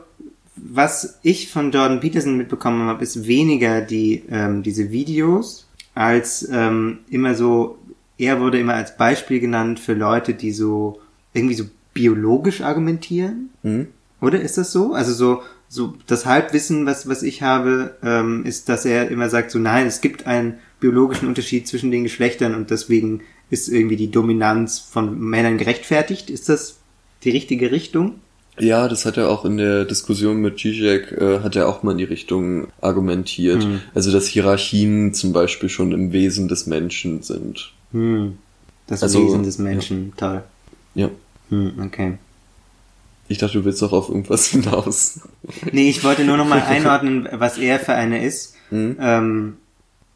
was 0.56 1.20
ich 1.22 1.52
von 1.52 1.72
Jordan 1.72 2.00
Peterson 2.00 2.38
mitbekommen 2.38 2.84
habe, 2.88 3.04
ist 3.04 3.28
weniger 3.28 3.82
die, 3.82 4.24
ähm, 4.30 4.64
diese 4.64 4.92
Videos, 4.92 5.68
als 5.94 6.48
ähm, 6.52 7.00
immer 7.10 7.36
so, 7.36 7.78
er 8.18 8.40
wurde 8.40 8.60
immer 8.60 8.76
als 8.76 8.96
Beispiel 8.96 9.42
genannt 9.42 9.80
für 9.80 9.94
Leute, 9.94 10.34
die 10.34 10.52
so 10.52 11.02
irgendwie 11.34 11.56
so 11.56 11.66
biologisch 11.94 12.62
argumentieren? 12.62 13.50
Mhm. 13.64 13.88
Oder 14.22 14.42
ist 14.42 14.58
das 14.58 14.72
so? 14.72 14.94
Also 14.94 15.14
so, 15.14 15.42
so 15.68 15.94
das 16.08 16.26
Halbwissen, 16.26 16.86
was, 16.86 17.08
was 17.08 17.24
ich 17.24 17.42
habe, 17.42 17.96
ähm, 18.04 18.46
ist, 18.46 18.70
dass 18.70 18.86
er 18.86 19.10
immer 19.10 19.30
sagt, 19.30 19.52
so 19.52 19.60
nein, 19.60 19.88
es 19.88 20.02
gibt 20.02 20.28
einen 20.28 20.60
biologischen 20.80 21.28
Unterschied 21.28 21.68
zwischen 21.68 21.92
den 21.92 22.04
Geschlechtern 22.04 22.56
und 22.56 22.70
deswegen 22.70 23.22
ist 23.50 23.68
irgendwie 23.68 23.96
die 23.96 24.12
Dominanz 24.12 24.80
von 24.80 25.20
Männern 25.20 25.58
gerechtfertigt. 25.58 26.30
Ist 26.30 26.50
das 26.50 26.78
die 27.24 27.32
richtige 27.32 27.72
Richtung? 27.72 28.16
Ja, 28.60 28.88
das 28.88 29.06
hat 29.06 29.18
er 29.18 29.30
auch 29.30 29.46
in 29.46 29.58
der 29.58 29.86
Diskussion 29.86 30.38
mit 30.42 30.60
Zizek, 30.60 31.14
äh, 31.14 31.40
hat 31.40 31.56
er 31.56 31.70
auch 31.70 31.82
mal 31.82 31.94
in 31.94 31.98
die 31.98 32.04
Richtung 32.04 32.68
argumentiert. 32.82 33.64
Hm. 33.64 33.80
Also, 33.96 34.12
dass 34.12 34.28
Hierarchien 34.28 35.14
zum 35.14 35.32
Beispiel 35.32 35.70
schon 35.70 35.94
im 35.94 36.12
Wesen 36.12 36.50
des 36.50 36.68
Menschen 36.68 37.22
sind. 37.22 37.72
Hm. 37.94 38.38
Das 38.88 39.02
also, 39.02 39.24
Wesen 39.24 39.44
des 39.44 39.60
Menschen, 39.60 40.08
ja. 40.10 40.28
toll. 40.28 40.44
Ja. 40.96 41.10
Hm, 41.50 41.74
okay. 41.84 42.18
Ich 43.28 43.38
dachte, 43.38 43.60
du 43.60 43.66
willst 43.66 43.82
doch 43.82 43.94
auf 43.94 44.10
irgendwas 44.10 44.48
hinaus. 44.52 45.22
Nee, 45.72 45.90
ich 45.90 46.04
wollte 46.04 46.24
nur 46.24 46.38
noch 46.38 46.48
mal 46.48 46.62
einordnen, 46.62 47.30
was 47.32 47.58
er 47.58 47.80
für 47.80 47.94
eine 47.94 48.24
ist. 48.24 48.56
Mhm. 48.72 48.98
Ähm, 49.00 49.58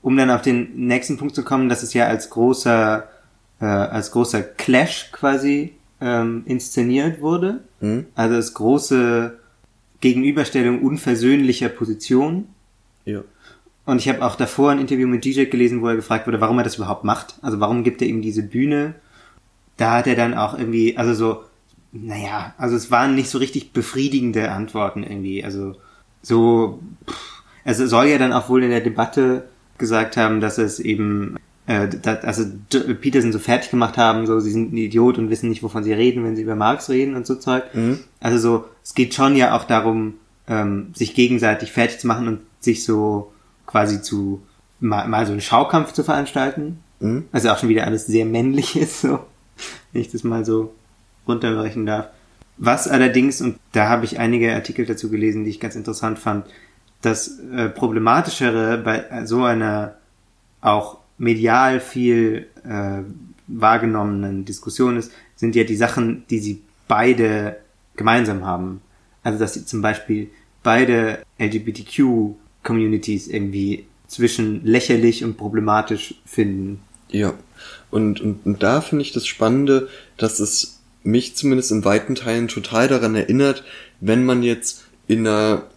um 0.01 0.17
dann 0.17 0.29
auf 0.29 0.41
den 0.41 0.87
nächsten 0.87 1.17
Punkt 1.17 1.35
zu 1.35 1.43
kommen, 1.43 1.69
dass 1.69 1.83
es 1.83 1.93
ja 1.93 2.07
als 2.07 2.29
großer, 2.29 3.07
äh, 3.61 3.65
als 3.65 4.11
großer 4.11 4.41
Clash 4.41 5.11
quasi 5.11 5.73
ähm, 6.01 6.43
inszeniert 6.45 7.21
wurde. 7.21 7.61
Mhm. 7.79 8.07
Also 8.15 8.35
als 8.35 8.53
große 8.53 9.37
Gegenüberstellung 10.01 10.81
unversöhnlicher 10.81 11.69
Positionen. 11.69 12.49
Ja. 13.05 13.21
Und 13.85 13.99
ich 13.99 14.09
habe 14.09 14.25
auch 14.25 14.35
davor 14.35 14.71
ein 14.71 14.79
Interview 14.79 15.07
mit 15.07 15.23
DJ 15.23 15.45
gelesen, 15.45 15.81
wo 15.81 15.87
er 15.87 15.95
gefragt 15.95 16.25
wurde, 16.27 16.41
warum 16.41 16.57
er 16.57 16.63
das 16.63 16.75
überhaupt 16.75 17.03
macht. 17.03 17.35
Also 17.41 17.59
warum 17.59 17.83
gibt 17.83 18.01
er 18.01 18.07
ihm 18.07 18.21
diese 18.21 18.43
Bühne 18.43 18.95
da 19.77 19.97
hat 19.97 20.07
er 20.07 20.15
dann 20.15 20.33
auch 20.33 20.57
irgendwie, 20.57 20.97
also 20.97 21.13
so, 21.13 21.43
naja, 21.91 22.53
also 22.57 22.75
es 22.75 22.91
waren 22.91 23.15
nicht 23.15 23.29
so 23.29 23.38
richtig 23.38 23.71
befriedigende 23.71 24.51
Antworten 24.51 25.03
irgendwie. 25.03 25.43
Also 25.43 25.75
so, 26.21 26.79
also 27.63 27.86
soll 27.86 28.07
ja 28.07 28.17
dann 28.17 28.33
auch 28.33 28.49
wohl 28.49 28.63
in 28.63 28.71
der 28.71 28.81
Debatte 28.81 29.47
gesagt 29.77 30.17
haben, 30.17 30.41
dass 30.41 30.57
es 30.57 30.79
eben, 30.79 31.38
äh, 31.67 31.88
dass, 31.88 32.23
also 32.23 32.45
Peterson 32.69 33.31
so 33.31 33.39
fertig 33.39 33.69
gemacht 33.69 33.97
haben, 33.97 34.25
so 34.25 34.39
sie 34.39 34.51
sind 34.51 34.73
ein 34.73 34.77
Idiot 34.77 35.17
und 35.17 35.29
wissen 35.29 35.49
nicht, 35.49 35.63
wovon 35.63 35.83
sie 35.83 35.93
reden, 35.93 36.23
wenn 36.23 36.36
sie 36.36 36.41
über 36.41 36.55
Marx 36.55 36.89
reden 36.89 37.15
und 37.15 37.27
so 37.27 37.36
Zeug. 37.36 37.63
Mhm. 37.73 37.99
Also 38.19 38.38
so, 38.39 38.65
es 38.83 38.95
geht 38.95 39.13
schon 39.13 39.36
ja 39.36 39.55
auch 39.55 39.65
darum, 39.65 40.15
ähm, 40.47 40.91
sich 40.93 41.13
gegenseitig 41.13 41.71
fertig 41.71 41.99
zu 41.99 42.07
machen 42.07 42.27
und 42.27 42.39
sich 42.59 42.83
so 42.83 43.31
quasi 43.67 44.01
zu 44.01 44.41
mal, 44.79 45.07
mal 45.07 45.25
so 45.25 45.31
einen 45.31 45.41
Schaukampf 45.41 45.93
zu 45.93 46.03
veranstalten. 46.03 46.79
Mhm. 46.99 47.25
Also 47.31 47.49
auch 47.49 47.57
schon 47.59 47.69
wieder 47.69 47.86
alles 47.86 48.07
sehr 48.07 48.25
männlich 48.25 48.75
ist 48.75 49.01
so 49.01 49.19
wenn 49.91 50.01
ich 50.01 50.11
das 50.11 50.23
mal 50.23 50.45
so 50.45 50.73
runterbrechen 51.27 51.85
darf. 51.85 52.07
Was 52.57 52.87
allerdings, 52.87 53.41
und 53.41 53.57
da 53.71 53.89
habe 53.89 54.05
ich 54.05 54.19
einige 54.19 54.53
Artikel 54.53 54.85
dazu 54.85 55.09
gelesen, 55.09 55.43
die 55.43 55.49
ich 55.49 55.59
ganz 55.59 55.75
interessant 55.75 56.19
fand, 56.19 56.45
das 57.01 57.39
äh, 57.55 57.69
Problematischere 57.69 58.77
bei 58.77 59.25
so 59.25 59.43
einer 59.43 59.95
auch 60.61 60.99
medial 61.17 61.79
viel 61.79 62.47
äh, 62.63 63.01
wahrgenommenen 63.47 64.45
Diskussion 64.45 64.97
ist, 64.97 65.11
sind 65.35 65.55
ja 65.55 65.63
die 65.63 65.75
Sachen, 65.75 66.25
die 66.29 66.39
sie 66.39 66.61
beide 66.87 67.57
gemeinsam 67.95 68.45
haben. 68.45 68.81
Also 69.23 69.39
dass 69.39 69.53
sie 69.53 69.65
zum 69.65 69.81
Beispiel 69.81 70.29
beide 70.63 71.23
LGBTQ-Communities 71.39 73.27
irgendwie 73.27 73.85
zwischen 74.07 74.63
lächerlich 74.65 75.23
und 75.23 75.37
problematisch 75.37 76.21
finden. 76.25 76.81
Ja, 77.13 77.36
und, 77.91 78.19
und, 78.21 78.45
und 78.45 78.63
da 78.63 78.82
finde 78.82 79.04
ich 79.04 79.13
das 79.13 79.28
Spannende, 79.28 79.88
dass 80.17 80.39
es 80.39 80.80
mich 81.04 81.36
zumindest 81.36 81.71
in 81.71 81.86
weiten 81.86 82.15
Teilen 82.15 82.47
total 82.47 82.88
daran 82.88 83.15
erinnert, 83.15 83.63
wenn 83.99 84.26
man 84.26 84.41
jetzt 84.41 84.84
in 85.08 85.28
einer, 85.28 85.67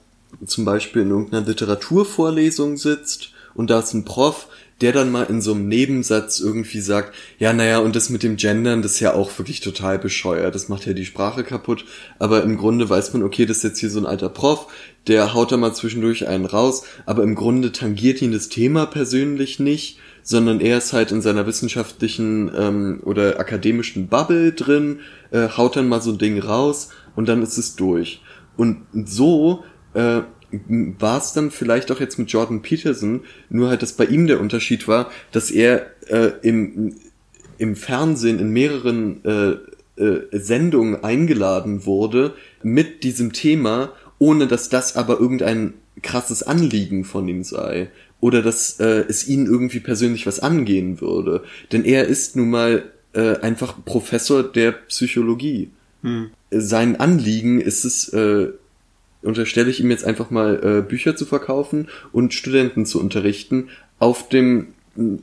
zum 0.46 0.64
Beispiel 0.64 1.03
in 1.03 1.11
irgendeiner 1.11 1.46
Literaturvorlesung 1.46 2.79
sitzt 2.79 3.33
und 3.55 3.68
da 3.68 3.81
ist 3.81 3.92
ein 3.92 4.05
Prof, 4.05 4.49
der 4.80 4.92
dann 4.92 5.10
mal 5.10 5.24
in 5.24 5.40
so 5.40 5.52
einem 5.52 5.68
Nebensatz 5.68 6.40
irgendwie 6.40 6.80
sagt, 6.80 7.14
ja, 7.38 7.52
naja, 7.52 7.78
und 7.78 7.96
das 7.96 8.10
mit 8.10 8.22
dem 8.22 8.36
Gendern, 8.36 8.82
das 8.82 8.92
ist 8.92 9.00
ja 9.00 9.14
auch 9.14 9.36
wirklich 9.38 9.60
total 9.60 9.98
bescheuert, 9.98 10.54
das 10.54 10.68
macht 10.68 10.86
ja 10.86 10.92
die 10.92 11.06
Sprache 11.06 11.44
kaputt, 11.44 11.84
aber 12.18 12.42
im 12.42 12.56
Grunde 12.56 12.88
weiß 12.88 13.12
man, 13.14 13.22
okay, 13.22 13.46
das 13.46 13.58
ist 13.58 13.64
jetzt 13.64 13.78
hier 13.78 13.90
so 13.90 13.98
ein 13.98 14.06
alter 14.06 14.28
Prof, 14.28 14.66
der 15.06 15.34
haut 15.34 15.52
da 15.52 15.56
mal 15.56 15.74
zwischendurch 15.74 16.28
einen 16.28 16.46
raus, 16.46 16.84
aber 17.06 17.22
im 17.22 17.34
Grunde 17.34 17.72
tangiert 17.72 18.20
ihn 18.20 18.32
das 18.32 18.48
Thema 18.48 18.86
persönlich 18.86 19.58
nicht 19.60 19.98
sondern 20.28 20.60
er 20.60 20.78
ist 20.78 20.92
halt 20.92 21.12
in 21.12 21.22
seiner 21.22 21.46
wissenschaftlichen 21.46 22.50
ähm, 22.52 23.00
oder 23.04 23.38
akademischen 23.38 24.08
Bubble 24.08 24.52
drin, 24.52 24.98
äh, 25.30 25.48
haut 25.56 25.76
dann 25.76 25.88
mal 25.88 26.02
so 26.02 26.10
ein 26.10 26.18
Ding 26.18 26.40
raus 26.40 26.88
und 27.14 27.28
dann 27.28 27.44
ist 27.44 27.58
es 27.58 27.76
durch. 27.76 28.22
Und 28.56 28.86
so 28.92 29.62
äh, 29.94 30.22
war 30.50 31.18
es 31.18 31.32
dann 31.32 31.50
vielleicht 31.50 31.90
auch 31.90 32.00
jetzt 32.00 32.18
mit 32.18 32.30
Jordan 32.30 32.62
Peterson, 32.62 33.22
nur 33.48 33.68
halt, 33.68 33.82
dass 33.82 33.92
bei 33.94 34.04
ihm 34.04 34.26
der 34.26 34.40
Unterschied 34.40 34.87
war, 34.87 35.11
dass 35.32 35.50
er 35.50 35.90
äh, 36.09 36.32
im, 36.42 36.94
im 37.59 37.76
Fernsehen 37.76 38.38
in 38.38 38.50
mehreren 38.50 39.24
äh, 39.24 40.02
äh, 40.02 40.20
Sendungen 40.32 41.02
eingeladen 41.02 41.87
wurde 41.87 42.35
mit 42.62 43.02
diesem 43.02 43.32
Thema, 43.32 43.92
ohne 44.18 44.46
dass 44.46 44.68
das 44.68 44.96
aber 44.96 45.18
irgendein 45.20 45.74
krasses 46.02 46.42
Anliegen 46.42 47.04
von 47.04 47.26
ihm 47.28 47.42
sei 47.44 47.90
oder 48.20 48.42
dass 48.42 48.80
äh, 48.80 49.04
es 49.09 49.26
ihn 49.26 49.46
irgendwie 49.46 49.80
persönlich 49.80 50.26
was 50.26 50.40
angehen 50.40 51.00
würde. 51.00 51.42
Denn 51.72 51.85
er 51.85 52.06
ist 52.06 52.37
nun 52.37 52.50
mal 52.50 52.85
äh, 53.12 53.38
einfach 53.38 53.76
Professor 53.85 54.42
der 54.42 54.72
Psychologie. 54.72 55.70
Hm. 56.02 56.30
Sein 56.50 56.96
Anliegen 56.96 57.61
ist 57.61 57.85
es, 57.85 58.09
äh, 58.11 58.48
unterstelle 59.26 59.70
ich 59.70 59.80
ihm 59.80 59.90
jetzt 59.90 60.04
einfach 60.04 60.30
mal, 60.30 60.60
äh, 60.62 60.82
Bücher 60.82 61.16
zu 61.16 61.26
verkaufen 61.26 61.88
und 62.12 62.34
Studenten 62.34 62.86
zu 62.86 63.00
unterrichten 63.00 63.68
auf 63.98 64.28
dem 64.28 64.68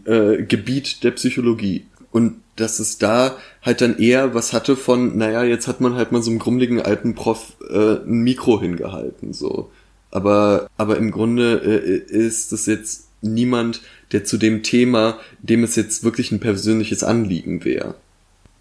äh, 0.06 0.44
Gebiet 0.44 1.04
der 1.04 1.12
Psychologie. 1.12 1.86
Und 2.12 2.36
dass 2.56 2.80
es 2.80 3.00
da 3.00 3.38
halt 3.62 3.82
dann 3.82 3.98
eher 3.98 4.36
was 4.36 4.54
hatte 4.54 4.76
von, 4.76 5.18
naja, 5.18 5.44
jetzt 5.44 5.68
hat 5.68 5.82
man 5.82 5.96
halt 5.96 6.12
mal 6.12 6.22
so 6.22 6.30
einem 6.30 6.40
grummeligen 6.40 6.82
alten 6.82 7.16
Prof 7.16 7.54
äh, 7.70 7.96
ein 8.06 8.22
Mikro 8.22 8.62
hingehalten, 8.62 9.34
so. 9.34 9.72
Aber, 10.12 10.70
aber 10.78 10.98
im 10.98 11.10
Grunde 11.10 11.56
äh, 11.56 12.16
ist 12.16 12.52
das 12.52 12.68
jetzt 12.68 13.08
niemand, 13.22 13.82
der 14.12 14.26
zu 14.26 14.38
dem 14.38 14.62
Thema, 14.62 15.18
dem 15.42 15.64
es 15.64 15.76
jetzt 15.76 16.04
wirklich 16.04 16.32
ein 16.32 16.40
persönliches 16.40 17.04
Anliegen 17.04 17.66
wäre. 17.66 17.96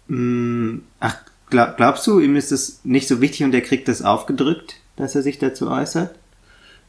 Mm, 0.07 0.79
ach, 0.99 1.17
glaub, 1.49 1.77
glaubst 1.77 2.07
du, 2.07 2.19
ihm 2.19 2.35
ist 2.35 2.51
es 2.51 2.79
nicht 2.83 3.07
so 3.07 3.21
wichtig 3.21 3.45
und 3.45 3.53
er 3.53 3.61
kriegt 3.61 3.87
das 3.87 4.01
aufgedrückt, 4.01 4.77
dass 4.95 5.15
er 5.15 5.21
sich 5.21 5.39
dazu 5.39 5.69
äußert? 5.69 6.13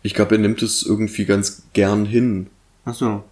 Ich 0.02 0.14
glaube, 0.14 0.34
er 0.34 0.40
nimmt 0.40 0.62
es 0.62 0.82
irgendwie 0.84 1.24
ganz 1.24 1.62
gern 1.72 2.04
hin. 2.04 2.48
Ach 2.84 2.94
so. 2.94 3.24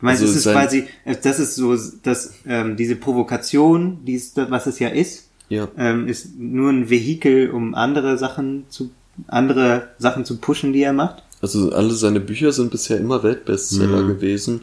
Du 0.00 0.06
meinst, 0.06 0.22
Also 0.22 0.32
es 0.32 0.44
ist 0.44 0.52
quasi, 0.52 0.84
äh, 1.04 1.14
das 1.22 1.38
ist 1.38 1.54
so, 1.54 1.76
dass 2.02 2.34
ähm, 2.46 2.76
diese 2.76 2.96
Provokation, 2.96 4.04
die 4.04 4.14
ist, 4.14 4.36
was 4.36 4.66
es 4.66 4.78
ja 4.80 4.88
ist, 4.88 5.28
Ja. 5.48 5.68
ähm, 5.78 6.08
ist 6.08 6.36
nur 6.36 6.70
ein 6.70 6.90
Vehikel, 6.90 7.50
um 7.50 7.74
andere 7.74 8.18
Sachen 8.18 8.64
zu, 8.70 8.90
andere 9.28 9.90
Sachen 9.98 10.24
zu 10.24 10.38
pushen, 10.38 10.72
die 10.72 10.82
er 10.82 10.92
macht. 10.92 11.22
Also 11.40 11.70
alle 11.72 11.92
seine 11.92 12.20
Bücher 12.20 12.52
sind 12.52 12.70
bisher 12.72 12.98
immer 12.98 13.22
Weltbestseller 13.22 14.02
Mhm. 14.02 14.08
gewesen. 14.08 14.62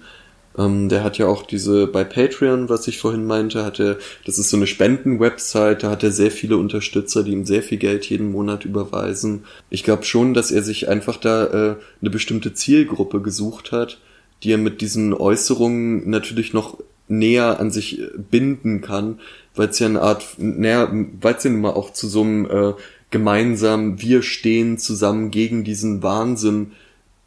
Ähm, 0.57 0.89
der 0.89 1.03
hat 1.03 1.17
ja 1.17 1.27
auch 1.27 1.43
diese 1.43 1.87
bei 1.87 2.03
Patreon, 2.03 2.69
was 2.69 2.87
ich 2.87 2.99
vorhin 2.99 3.25
meinte, 3.25 3.63
hat 3.63 3.79
er, 3.79 3.97
das 4.25 4.37
ist 4.37 4.49
so 4.49 4.57
eine 4.57 4.67
Spendenwebsite, 4.67 5.77
da 5.81 5.89
hat 5.89 6.03
er 6.03 6.11
sehr 6.11 6.31
viele 6.31 6.57
Unterstützer, 6.57 7.23
die 7.23 7.31
ihm 7.31 7.45
sehr 7.45 7.63
viel 7.63 7.77
Geld 7.77 8.09
jeden 8.09 8.31
Monat 8.31 8.65
überweisen. 8.65 9.45
Ich 9.69 9.83
glaube 9.83 10.03
schon, 10.03 10.33
dass 10.33 10.51
er 10.51 10.63
sich 10.63 10.89
einfach 10.89 11.17
da 11.17 11.45
äh, 11.45 11.75
eine 12.01 12.09
bestimmte 12.09 12.53
Zielgruppe 12.53 13.21
gesucht 13.21 13.71
hat, 13.71 13.99
die 14.43 14.51
er 14.51 14.57
mit 14.57 14.81
diesen 14.81 15.13
Äußerungen 15.13 16.09
natürlich 16.09 16.53
noch 16.53 16.77
näher 17.07 17.59
an 17.59 17.71
sich 17.71 17.99
äh, 17.99 18.07
binden 18.17 18.81
kann, 18.81 19.19
weil 19.55 19.69
es 19.69 19.79
ja 19.79 19.87
eine 19.87 20.01
Art, 20.01 20.25
näher, 20.37 20.89
weil 21.21 21.35
es 21.35 21.43
ja 21.43 21.51
nun 21.51 21.61
mal 21.61 21.71
auch 21.71 21.93
zu 21.93 22.07
so 22.07 22.21
einem 22.21 22.45
äh, 22.45 22.73
gemeinsam, 23.09 24.01
wir 24.01 24.21
stehen 24.21 24.77
zusammen 24.77 25.31
gegen 25.31 25.63
diesen 25.63 26.01
Wahnsinn 26.01 26.71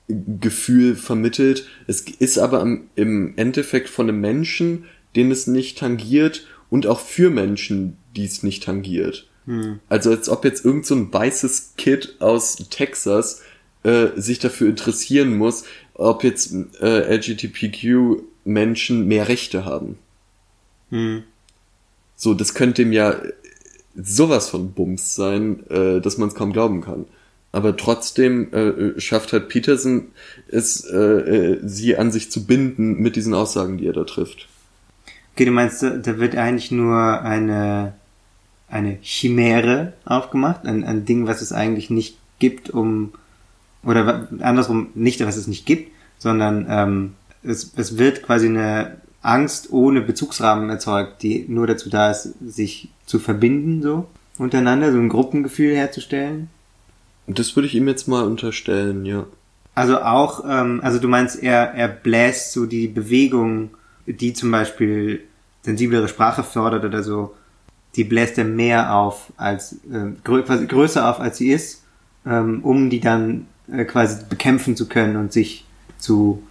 Gefühl 0.08 0.96
vermittelt. 0.96 1.66
Es 1.86 2.02
ist 2.02 2.38
aber 2.38 2.62
im 2.94 3.32
Endeffekt 3.36 3.88
von 3.88 4.08
einem 4.08 4.20
Menschen, 4.20 4.84
den 5.16 5.30
es 5.30 5.46
nicht 5.46 5.78
tangiert 5.78 6.46
und 6.70 6.86
auch 6.86 7.00
für 7.00 7.30
Menschen, 7.30 7.96
die 8.16 8.24
es 8.24 8.42
nicht 8.42 8.64
tangiert. 8.64 9.28
Also 9.88 10.10
als 10.10 10.28
ob 10.28 10.44
jetzt 10.44 10.64
irgend 10.64 10.86
so 10.86 10.94
ein 10.94 11.12
weißes 11.12 11.74
Kid 11.76 12.16
aus 12.20 12.56
Texas 12.70 13.42
äh, 13.82 14.08
sich 14.16 14.38
dafür 14.38 14.68
interessieren 14.68 15.36
muss, 15.36 15.64
ob 15.94 16.24
jetzt 16.24 16.54
äh, 16.80 17.16
LGBTQ-Menschen 17.16 19.06
mehr 19.06 19.28
Rechte 19.28 19.64
haben. 19.64 19.98
So, 22.16 22.34
das 22.34 22.54
könnte 22.54 22.82
ihm 22.82 22.92
ja 22.92 23.20
sowas 23.96 24.48
von 24.48 24.72
Bums 24.72 25.14
sein, 25.14 25.66
äh, 25.68 26.00
dass 26.00 26.18
man 26.18 26.28
es 26.28 26.34
kaum 26.34 26.52
glauben 26.52 26.80
kann. 26.80 27.06
Aber 27.54 27.76
trotzdem 27.76 28.52
äh, 28.52 29.00
schafft 29.00 29.32
halt 29.32 29.48
Peterson 29.48 30.08
es, 30.48 30.84
äh, 30.84 30.96
äh, 30.96 31.60
sie 31.62 31.96
an 31.96 32.10
sich 32.10 32.28
zu 32.32 32.46
binden 32.46 33.00
mit 33.00 33.14
diesen 33.14 33.32
Aussagen, 33.32 33.78
die 33.78 33.86
er 33.86 33.92
da 33.92 34.02
trifft. 34.02 34.48
Okay, 35.32 35.44
du 35.44 35.52
meinst, 35.52 35.80
da, 35.80 36.18
wird 36.18 36.34
eigentlich 36.34 36.72
nur 36.72 37.20
eine, 37.22 37.94
eine 38.68 38.98
Chimäre 39.02 39.92
aufgemacht, 40.04 40.66
ein, 40.66 40.82
ein 40.82 41.04
Ding, 41.04 41.28
was 41.28 41.42
es 41.42 41.52
eigentlich 41.52 41.90
nicht 41.90 42.18
gibt, 42.40 42.70
um, 42.70 43.12
oder 43.84 44.26
andersrum, 44.40 44.88
nicht, 44.96 45.24
was 45.24 45.36
es 45.36 45.46
nicht 45.46 45.64
gibt, 45.64 45.92
sondern 46.18 46.66
ähm, 46.68 47.14
es, 47.44 47.72
es 47.76 47.98
wird 47.98 48.24
quasi 48.24 48.46
eine 48.46 48.96
Angst 49.22 49.72
ohne 49.72 50.00
Bezugsrahmen 50.00 50.70
erzeugt, 50.70 51.22
die 51.22 51.44
nur 51.46 51.68
dazu 51.68 51.88
da 51.88 52.10
ist, 52.10 52.34
sich 52.44 52.88
zu 53.06 53.20
verbinden, 53.20 53.80
so 53.80 54.08
untereinander, 54.38 54.90
so 54.90 54.98
ein 54.98 55.08
Gruppengefühl 55.08 55.76
herzustellen. 55.76 56.48
Das 57.26 57.56
würde 57.56 57.66
ich 57.66 57.74
ihm 57.74 57.88
jetzt 57.88 58.08
mal 58.08 58.24
unterstellen, 58.24 59.04
ja. 59.06 59.26
Also 59.74 60.00
auch, 60.00 60.44
ähm, 60.48 60.80
also 60.82 60.98
du 60.98 61.08
meinst, 61.08 61.42
er, 61.42 61.74
er 61.74 61.88
bläst 61.88 62.52
so 62.52 62.66
die 62.66 62.86
Bewegung, 62.86 63.70
die 64.06 64.32
zum 64.32 64.50
Beispiel 64.50 65.24
sensiblere 65.62 66.08
Sprache 66.08 66.44
fördert 66.44 66.84
oder 66.84 67.02
so, 67.02 67.34
die 67.96 68.04
bläst 68.04 68.38
er 68.38 68.44
mehr 68.44 68.94
auf 68.94 69.32
als 69.36 69.72
äh, 69.90 70.12
grö 70.22 70.42
quasi 70.42 70.66
größer 70.66 71.08
auf 71.08 71.20
als 71.20 71.38
sie 71.38 71.50
ist, 71.50 71.82
ähm, 72.26 72.60
um 72.62 72.90
die 72.90 73.00
dann 73.00 73.46
äh, 73.72 73.84
quasi 73.84 74.24
bekämpfen 74.28 74.76
zu 74.76 74.88
können 74.88 75.16
und 75.16 75.32
sich 75.32 75.64
zu 75.98 76.42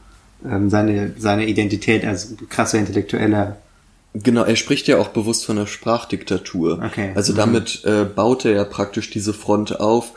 ähm, 0.45 0.69
seine 0.69 1.13
seine 1.17 1.45
Identität 1.45 2.05
als 2.05 2.35
krasser 2.49 2.79
Intellektueller. 2.79 3.57
Genau, 4.13 4.43
er 4.43 4.55
spricht 4.55 4.87
ja 4.87 4.99
auch 4.99 5.07
bewusst 5.09 5.45
von 5.45 5.57
einer 5.57 5.67
Sprachdiktatur. 5.67 6.81
Okay. 6.85 7.11
Also 7.15 7.33
Mhm. 7.33 7.37
damit 7.37 7.83
äh, 7.83 8.05
baut 8.05 8.45
er 8.45 8.51
ja 8.51 8.63
praktisch 8.63 9.09
diese 9.09 9.33
Front 9.33 9.79
auf, 9.79 10.11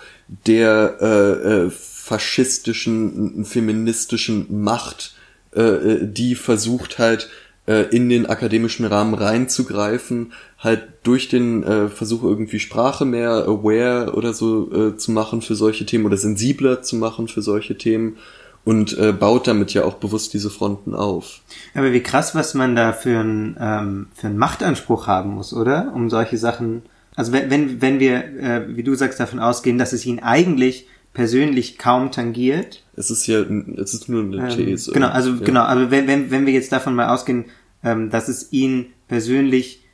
der 0.47 0.97
äh, 1.01 1.67
äh, 1.67 1.71
faschistischen, 1.71 3.45
feministischen 3.45 4.63
Macht, 4.63 5.15
äh, 5.55 5.63
äh, 5.63 5.99
die 6.07 6.35
versucht 6.35 6.99
halt 6.99 7.29
äh, 7.67 7.83
in 7.95 8.09
den 8.09 8.27
akademischen 8.27 8.85
Rahmen 8.85 9.15
reinzugreifen, 9.15 10.33
halt 10.59 10.83
durch 11.03 11.29
den 11.29 11.63
äh, 11.63 11.89
Versuch 11.89 12.23
irgendwie 12.23 12.59
Sprache 12.61 13.05
mehr 13.05 13.31
aware 13.49 14.13
oder 14.15 14.33
so 14.35 14.71
äh, 14.73 14.97
zu 14.97 15.11
machen 15.13 15.43
für 15.43 15.55
solche 15.55 15.87
Themen 15.87 16.05
oder 16.07 16.17
sensibler 16.17 16.83
zu 16.83 16.97
machen 16.97 17.29
für 17.29 17.43
solche 17.43 17.79
Themen 17.79 18.19
und 18.67 18.99
äh, 18.99 19.13
baut 19.13 19.47
damit 19.47 19.73
ja 19.75 19.85
auch 19.85 19.95
bewusst 19.95 20.35
diese 20.35 20.51
Fronten 20.51 20.93
auf. 20.93 21.41
Aber 21.75 21.93
wie 21.93 22.03
krass, 22.03 22.35
was 22.35 22.53
man 22.53 22.75
da 22.75 22.93
für 22.93 23.21
einen 23.21 23.57
ähm, 23.61 24.09
für 24.13 24.27
einen 24.27 24.39
Machtanspruch 24.39 25.07
haben 25.07 25.31
muss, 25.31 25.55
oder? 25.55 25.93
Um 25.95 26.11
solche 26.11 26.37
Sachen. 26.37 26.83
Also 27.15 27.31
wenn 27.31 27.49
wenn, 27.49 27.81
wenn 27.81 28.01
wir, 28.01 28.25
äh, 28.25 28.77
wie 28.77 28.83
du 28.83 28.97
sagst, 28.97 29.21
davon 29.21 29.39
ausgehen, 29.39 29.79
dass 29.79 29.93
es 29.93 30.05
ihn 30.05 30.19
eigentlich 30.19 30.89
persönlich 31.15 31.79
kaum 31.79 32.11
tangiert. 32.11 32.83
Es 32.97 33.09
ist 33.11 33.29
ja, 33.29 33.43
es 33.77 33.95
ist 33.95 34.09
nur 34.09 34.25
eine 34.25 34.51
Ähm, 34.51 34.57
These. 34.57 34.91
genau, 34.91 35.09
also 35.09 35.31
ja. 35.31 35.45
genau, 35.45 35.63
also 35.63 35.93
wenn, 35.93 36.09
wenn, 36.09 36.33
wenn 36.33 36.45
wir 36.45 36.53
jetzt 36.53 36.73
davon 36.73 36.97
mal 36.97 37.09
ausgehen, 37.09 37.45
ähm, 37.85 38.11
dass 38.11 38.27
es 38.29 38.53
ihn 38.53 38.87
persönlich 39.07 39.85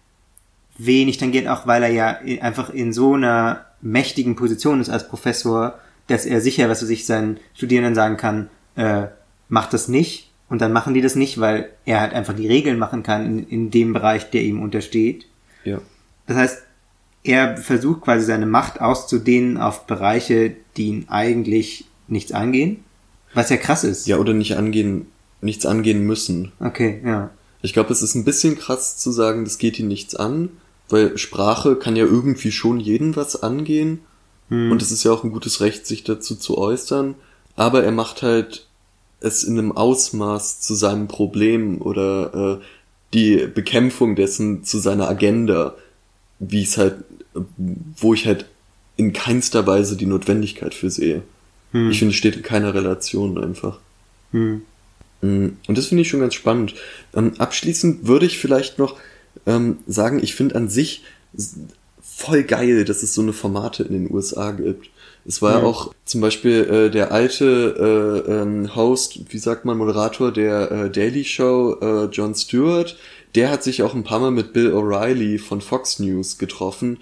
wenig 0.79 1.19
tangiert, 1.19 1.47
auch 1.47 1.67
weil 1.67 1.83
er 1.83 1.91
ja 1.91 2.19
einfach 2.41 2.71
in 2.71 2.95
so 2.95 3.15
einer 3.15 3.67
mächtigen 3.83 4.35
Position 4.35 4.81
ist 4.81 4.89
als 4.89 5.07
Professor, 5.07 5.79
dass 6.07 6.25
er 6.25 6.41
sicher, 6.41 6.71
was 6.71 6.81
er 6.81 6.89
sich 6.89 7.05
seinen 7.05 7.39
Studierenden 7.55 7.95
sagen 7.95 8.17
kann, 8.17 8.49
äh, 8.77 9.07
macht 9.49 9.73
das 9.73 9.89
nicht 9.89 10.31
und 10.49 10.61
dann 10.61 10.73
machen 10.73 10.95
die 10.95 11.01
das 11.01 11.15
nicht, 11.15 11.41
weil 11.41 11.71
er 11.85 12.01
halt 12.01 12.13
einfach 12.13 12.35
die 12.35 12.47
Regeln 12.47 12.79
machen 12.79 13.03
kann 13.03 13.25
in, 13.27 13.49
in 13.49 13.71
dem 13.71 13.93
Bereich, 13.93 14.31
der 14.31 14.43
ihm 14.43 14.63
untersteht. 14.63 15.27
Ja. 15.65 15.81
Das 16.27 16.37
heißt, 16.37 16.63
er 17.25 17.57
versucht 17.57 18.03
quasi 18.03 18.25
seine 18.25 18.47
Macht 18.47 18.81
auszudehnen 18.81 19.57
auf 19.57 19.87
Bereiche, 19.87 20.57
die 20.77 20.89
ihn 20.89 21.07
eigentlich 21.09 21.85
nichts 22.09 22.33
angehen, 22.33 22.85
was 23.35 23.51
ja 23.51 23.57
krass 23.57 23.85
ist. 23.85 24.07
Ja, 24.07 24.19
oder 24.19 24.35
nicht 24.35 24.57
angehen, 24.57 25.07
nichts 25.41 25.67
angehen 25.67 26.05
müssen. 26.05 26.53
Okay, 26.61 27.01
ja. 27.05 27.31
Ich 27.63 27.73
glaube, 27.73 27.93
es 27.93 28.03
ist 28.03 28.17
ein 28.17 28.25
bisschen 28.25 28.59
krass 28.59 28.99
zu 28.99 29.13
sagen, 29.13 29.45
das 29.45 29.59
geht 29.59 29.79
ihn 29.79 29.87
nichts 29.87 30.17
an, 30.17 30.51
weil 30.89 31.17
Sprache 31.17 31.77
kann 31.77 31.95
ja 31.95 32.05
irgendwie 32.05 32.51
schon 32.51 32.81
jeden 32.81 33.15
was 33.15 33.43
angehen. 33.43 34.01
Und 34.51 34.83
es 34.83 34.93
ist 34.93 35.03
ja 35.03 35.13
auch 35.13 35.25
ein 35.25 35.33
gutes 35.33 35.63
Recht, 35.63 35.87
sich 35.87 36.05
dazu 36.05 36.37
zu 36.37 36.59
äußern. 36.59 37.15
Aber 37.57 37.85
er 37.85 37.93
macht 37.93 38.23
halt 38.23 38.67
es 39.21 39.45
in 39.45 39.59
einem 39.59 39.73
Ausmaß 39.73 40.61
zu 40.61 40.75
seinem 40.75 41.09
Problem 41.09 41.81
oder 41.81 42.59
äh, 42.61 42.65
die 43.15 43.47
Bekämpfung 43.47 44.17
dessen 44.17 44.65
zu 44.65 44.79
seiner 44.79 45.09
Agenda, 45.09 45.75
wie 46.39 46.63
es 46.63 46.79
halt, 46.79 47.05
wo 47.97 48.15
ich 48.15 48.27
halt 48.27 48.47
in 48.97 49.13
keinster 49.13 49.67
Weise 49.67 49.97
die 49.97 50.07
Notwendigkeit 50.07 50.75
für 50.75 50.91
sehe. 50.91 51.23
Ich 51.91 51.99
finde, 51.99 52.13
es 52.13 52.19
steht 52.19 52.37
in 52.37 52.43
keiner 52.43 52.75
Relation 52.75 53.43
einfach. 53.43 53.79
Hm. 54.33 54.63
Mm, 55.23 55.49
Und 55.67 55.79
das 55.79 55.87
finde 55.87 56.03
ich 56.03 56.09
schon 56.09 56.21
ganz 56.21 56.35
spannend. 56.35 56.75
Ähm, 57.15 57.33
abschließend 57.39 58.07
würde 58.07 58.27
ich 58.27 58.39
vielleicht 58.39 58.79
noch 58.79 58.97
ähm, 59.47 59.79
sagen, 59.87 60.23
ich 60.23 60.35
finde 60.35 60.57
an 60.57 60.69
sich 60.69 61.03
voll 62.03 62.43
geil, 62.43 62.85
dass 62.85 63.03
es 63.03 63.15
so 63.15 63.23
eine 63.23 63.33
Formate 63.33 63.85
in 63.85 63.93
den 63.93 64.15
USA 64.15 64.51
gibt. 64.51 64.91
Es 65.25 65.41
war 65.43 65.53
ja 65.53 65.61
Mhm. 65.61 65.67
auch 65.67 65.95
zum 66.05 66.21
Beispiel 66.21 66.65
äh, 66.65 66.91
der 66.91 67.13
alte 67.13 68.25
äh, 68.27 68.33
ähm, 68.33 68.75
Host, 68.75 69.21
wie 69.33 69.39
sagt 69.39 69.65
man, 69.65 69.79
Moderator 69.79 70.33
der 70.33 70.71
äh, 70.71 70.91
Daily 70.91 71.25
Show, 71.25 71.77
äh, 71.81 72.05
Jon 72.07 72.35
Stewart, 72.35 72.97
der 73.35 73.51
hat 73.51 73.63
sich 73.63 73.83
auch 73.83 73.95
ein 73.95 74.05
paar 74.05 74.21
Mal 74.21 74.31
mit 74.31 74.53
Bill 74.53 74.75
O'Reilly 74.75 75.39
von 75.39 75.63
Fox 75.63 75.99
News 75.99 76.37
getroffen, 76.37 76.99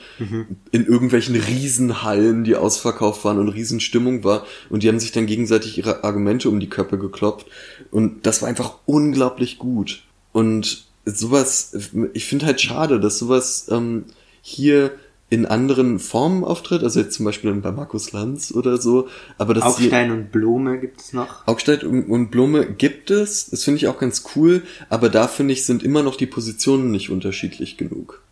in 0.70 0.86
irgendwelchen 0.86 1.34
Riesenhallen, 1.34 2.44
die 2.44 2.54
ausverkauft 2.54 3.24
waren 3.24 3.38
und 3.38 3.48
Riesenstimmung 3.48 4.22
war. 4.22 4.46
Und 4.68 4.84
die 4.84 4.88
haben 4.88 5.00
sich 5.00 5.10
dann 5.10 5.26
gegenseitig 5.26 5.76
ihre 5.76 6.04
Argumente 6.04 6.48
um 6.48 6.60
die 6.60 6.68
Köpfe 6.68 6.98
geklopft. 6.98 7.46
Und 7.90 8.26
das 8.26 8.42
war 8.42 8.48
einfach 8.48 8.74
unglaublich 8.86 9.58
gut. 9.58 10.02
Und 10.30 10.84
sowas, 11.04 11.72
ich 12.12 12.26
finde 12.26 12.46
halt 12.46 12.60
schade, 12.60 13.00
dass 13.00 13.18
sowas 13.18 13.66
ähm, 13.68 14.04
hier 14.40 14.92
in 15.30 15.46
anderen 15.46 16.00
Formen 16.00 16.42
auftritt, 16.44 16.82
also 16.82 17.00
jetzt 17.00 17.14
zum 17.14 17.24
Beispiel 17.24 17.52
bei 17.54 17.70
Markus 17.70 18.10
Lanz 18.12 18.52
oder 18.52 18.78
so, 18.78 19.08
aber 19.38 19.54
das 19.54 19.62
Augstein 19.62 20.10
und 20.10 20.32
Blume 20.32 20.78
gibt 20.78 21.00
es 21.00 21.12
noch. 21.12 21.46
Augstein 21.46 21.80
und, 21.82 22.30
Blume 22.30 22.66
gibt 22.66 23.12
es, 23.12 23.48
das 23.48 23.62
finde 23.62 23.78
ich 23.78 23.86
auch 23.86 23.98
ganz 23.98 24.24
cool, 24.34 24.62
aber 24.88 25.08
da 25.08 25.28
finde 25.28 25.54
ich, 25.54 25.64
sind 25.64 25.84
immer 25.84 26.02
noch 26.02 26.16
die 26.16 26.26
Positionen 26.26 26.90
nicht 26.90 27.10
unterschiedlich 27.10 27.76
genug. 27.76 28.22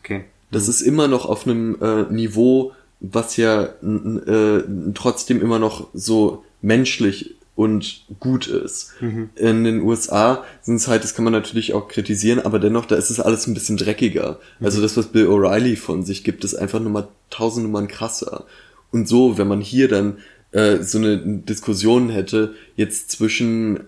Okay. 0.00 0.24
Das 0.52 0.68
ist 0.68 0.80
immer 0.80 1.08
noch 1.08 1.26
auf 1.26 1.46
einem 1.46 1.76
äh, 1.80 2.02
Niveau, 2.12 2.72
was 3.00 3.36
ja 3.36 3.64
äh, 3.64 4.62
trotzdem 4.94 5.42
immer 5.42 5.58
noch 5.58 5.88
so 5.92 6.44
menschlich 6.62 7.34
und 7.56 8.06
gut 8.20 8.46
ist. 8.46 8.94
In 9.34 9.64
den 9.64 9.82
USA 9.82 10.44
sind 10.62 10.76
es 10.76 10.88
halt, 10.88 11.04
das 11.04 11.14
kann 11.14 11.24
man 11.24 11.32
natürlich 11.32 11.74
auch 11.74 11.88
kritisieren, 11.88 12.40
aber 12.40 12.58
dennoch, 12.58 12.86
da 12.86 12.96
ist 12.96 13.10
es 13.10 13.20
alles 13.20 13.46
ein 13.46 13.54
bisschen 13.54 13.76
dreckiger. 13.76 14.38
Also 14.60 14.80
das, 14.80 14.96
was 14.96 15.08
Bill 15.08 15.26
O'Reilly 15.26 15.76
von 15.76 16.02
sich 16.02 16.24
gibt, 16.24 16.44
ist 16.44 16.54
einfach 16.54 16.80
nochmal 16.80 17.08
tausend 17.28 17.66
Nummern 17.66 17.86
krasser. 17.88 18.46
Und 18.92 19.08
so, 19.08 19.36
wenn 19.36 19.46
man 19.46 19.60
hier 19.60 19.88
dann 19.88 20.18
äh, 20.52 20.78
so 20.78 20.98
eine 20.98 21.18
Diskussion 21.18 22.08
hätte, 22.08 22.54
jetzt 22.76 23.10
zwischen, 23.10 23.80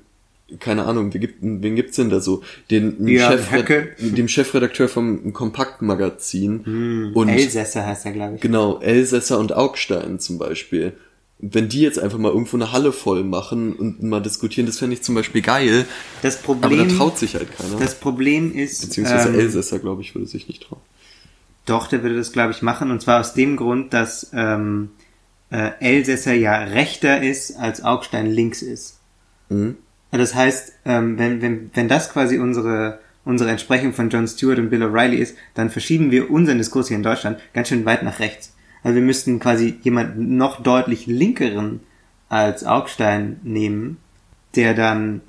keine 0.61 0.85
Ahnung, 0.85 1.13
wen, 1.15 1.21
gibt, 1.21 1.37
wen 1.41 1.75
gibt's 1.75 1.97
denn 1.97 2.11
da 2.11 2.21
so? 2.21 2.43
Den 2.71 3.09
Ja, 3.09 3.31
Chefred 3.33 3.97
dem 3.99 4.29
Chefredakteur 4.29 4.89
vom 4.89 5.33
Kompaktmagazin 5.33 7.13
und 7.15 7.29
Elsässer 7.29 7.87
heißt 7.87 8.05
er, 8.07 8.13
glaube 8.13 8.35
ich. 8.37 8.41
genau, 8.43 8.81
Elsässer 8.81 9.39
und 9.39 9.55
Augstein 9.55 10.21
zum 10.21 10.39
Beispiel. 10.39 10.93
Wenn 11.45 11.69
die 11.69 11.81
jetzt 11.81 11.99
einfach 11.99 12.19
mal 12.19 12.31
irgendwo 12.31 12.57
eine 12.57 12.71
Halle 12.71 12.93
voll 12.93 13.25
machen 13.25 13.73
und 13.73 14.03
mal 14.03 14.23
diskutieren, 14.23 14.67
das 14.67 14.79
fände 14.79 14.95
ich 14.95 15.03
zum 15.03 15.17
Beispiel 15.17 15.43
geil. 15.43 15.87
Das 16.23 16.37
Aber 16.37 16.55
Problem, 16.55 16.89
da 16.89 16.95
traut 16.95 17.19
sich 17.19 17.35
halt 17.35 17.49
keiner. 17.57 17.79
das 17.81 17.97
Problem 17.97 18.55
ist, 18.55 18.81
Beziehungsweise 18.81 19.29
ähm, 19.31 19.41
Elsässer, 19.41 19.81
glaube 19.81 20.03
ich, 20.03 20.15
würde 20.15 20.29
sich 20.29 20.47
nicht 20.47 20.63
trauen. 20.63 20.81
Doch, 21.67 21.89
der 21.89 22.03
würde 22.03 22.17
das, 22.17 22.33
glaube 22.33 22.53
ich, 22.53 22.63
machen. 22.63 22.91
Und 22.91 23.03
zwar 23.03 23.21
aus 23.21 23.35
dem 23.35 23.57
Grund, 23.57 23.93
dass 23.93 24.31
ähm, 24.33 24.91
äh, 25.51 25.73
Elsässer 25.81 26.33
ja 26.33 26.57
rechter 26.59 27.23
ist, 27.23 27.57
als 27.57 27.85
Augstein 27.85 28.27
links 28.27 28.63
ist. 28.63 29.01
Mhm. 29.49 29.77
Das 30.11 30.35
heißt, 30.35 30.73
ähm, 30.85 31.19
wenn, 31.19 31.41
wenn, 31.41 31.71
wenn 31.75 31.89
das 31.89 32.13
quasi 32.13 32.39
unsere, 32.39 33.01
unsere 33.25 33.51
Entsprechung 33.51 33.93
von 33.95 34.11
Jon 34.11 34.29
Stewart 34.29 34.59
und 34.59 34.71
Bill 34.71 34.83
O'Reilly 34.83 35.17
ist, 35.17 35.37
dann 35.55 35.71
verschieben 35.71 36.11
wir 36.11 36.31
unseren 36.31 36.59
Diskurs 36.59 36.89
hier 36.89 36.97
in 36.97 37.03
Deutschland 37.03 37.39
ganz 37.55 37.69
schön 37.69 37.85
weit 37.85 38.03
nach 38.03 38.19
rechts. 38.19 38.55
Also 38.83 38.97
wir 38.97 39.03
müssten 39.03 39.39
quasi 39.39 39.79
jemanden 39.83 40.37
noch 40.37 40.63
deutlich 40.63 41.07
linkeren 41.07 41.81
als 42.29 42.65
Augstein 42.65 43.41
nehmen, 43.43 43.99
der 44.57 44.75
dann, 44.75 45.21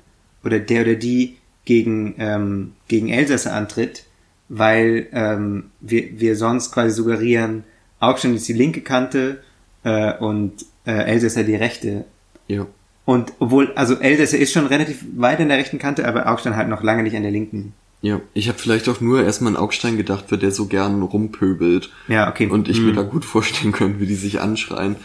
oder 0.44 0.58
der 0.58 0.82
oder 0.82 0.94
die 0.94 1.36
gegen, 1.64 2.14
ähm, 2.18 2.72
gegen 2.88 3.08
Elsässer 3.08 3.52
antritt, 3.52 4.04
weil 4.48 5.06
ähm, 5.12 5.70
wir, 5.80 6.20
wir 6.20 6.36
sonst 6.36 6.72
quasi 6.72 6.94
suggerieren, 6.94 7.64
Augstein 8.00 8.34
ist 8.34 8.48
die 8.48 8.52
linke 8.52 8.82
Kante 8.82 9.42
äh, 9.82 10.16
und 10.18 10.66
äh, 10.86 10.92
Elsässer 10.92 11.44
die 11.44 11.54
rechte. 11.54 12.04
Ja. 12.48 12.66
Und 13.04 13.32
obwohl, 13.38 13.72
also 13.74 13.94
Elsässer 13.96 14.38
ist 14.38 14.52
schon 14.52 14.66
relativ 14.66 15.04
weit 15.16 15.40
an 15.40 15.48
der 15.48 15.58
rechten 15.58 15.78
Kante, 15.78 16.06
aber 16.06 16.30
Augstein 16.30 16.56
halt 16.56 16.68
noch 16.68 16.82
lange 16.82 17.02
nicht 17.02 17.16
an 17.16 17.22
der 17.22 17.32
linken. 17.32 17.74
Ja, 18.04 18.20
ich 18.34 18.48
habe 18.48 18.58
vielleicht 18.58 18.86
auch 18.90 19.00
nur 19.00 19.22
erstmal 19.24 19.56
an 19.56 19.56
Augstein 19.56 19.96
gedacht, 19.96 20.26
weil 20.28 20.38
der 20.38 20.50
so 20.50 20.66
gern 20.66 21.00
rumpöbelt. 21.00 21.88
Ja, 22.06 22.28
okay. 22.28 22.48
Und 22.48 22.68
ich 22.68 22.78
mir 22.78 22.88
Hm. 22.88 22.96
da 22.96 23.02
gut 23.02 23.24
vorstellen 23.24 23.72
könnte, 23.72 23.98
wie 23.98 24.06
die 24.06 24.14
sich 24.14 24.42
anschreien. 24.42 24.96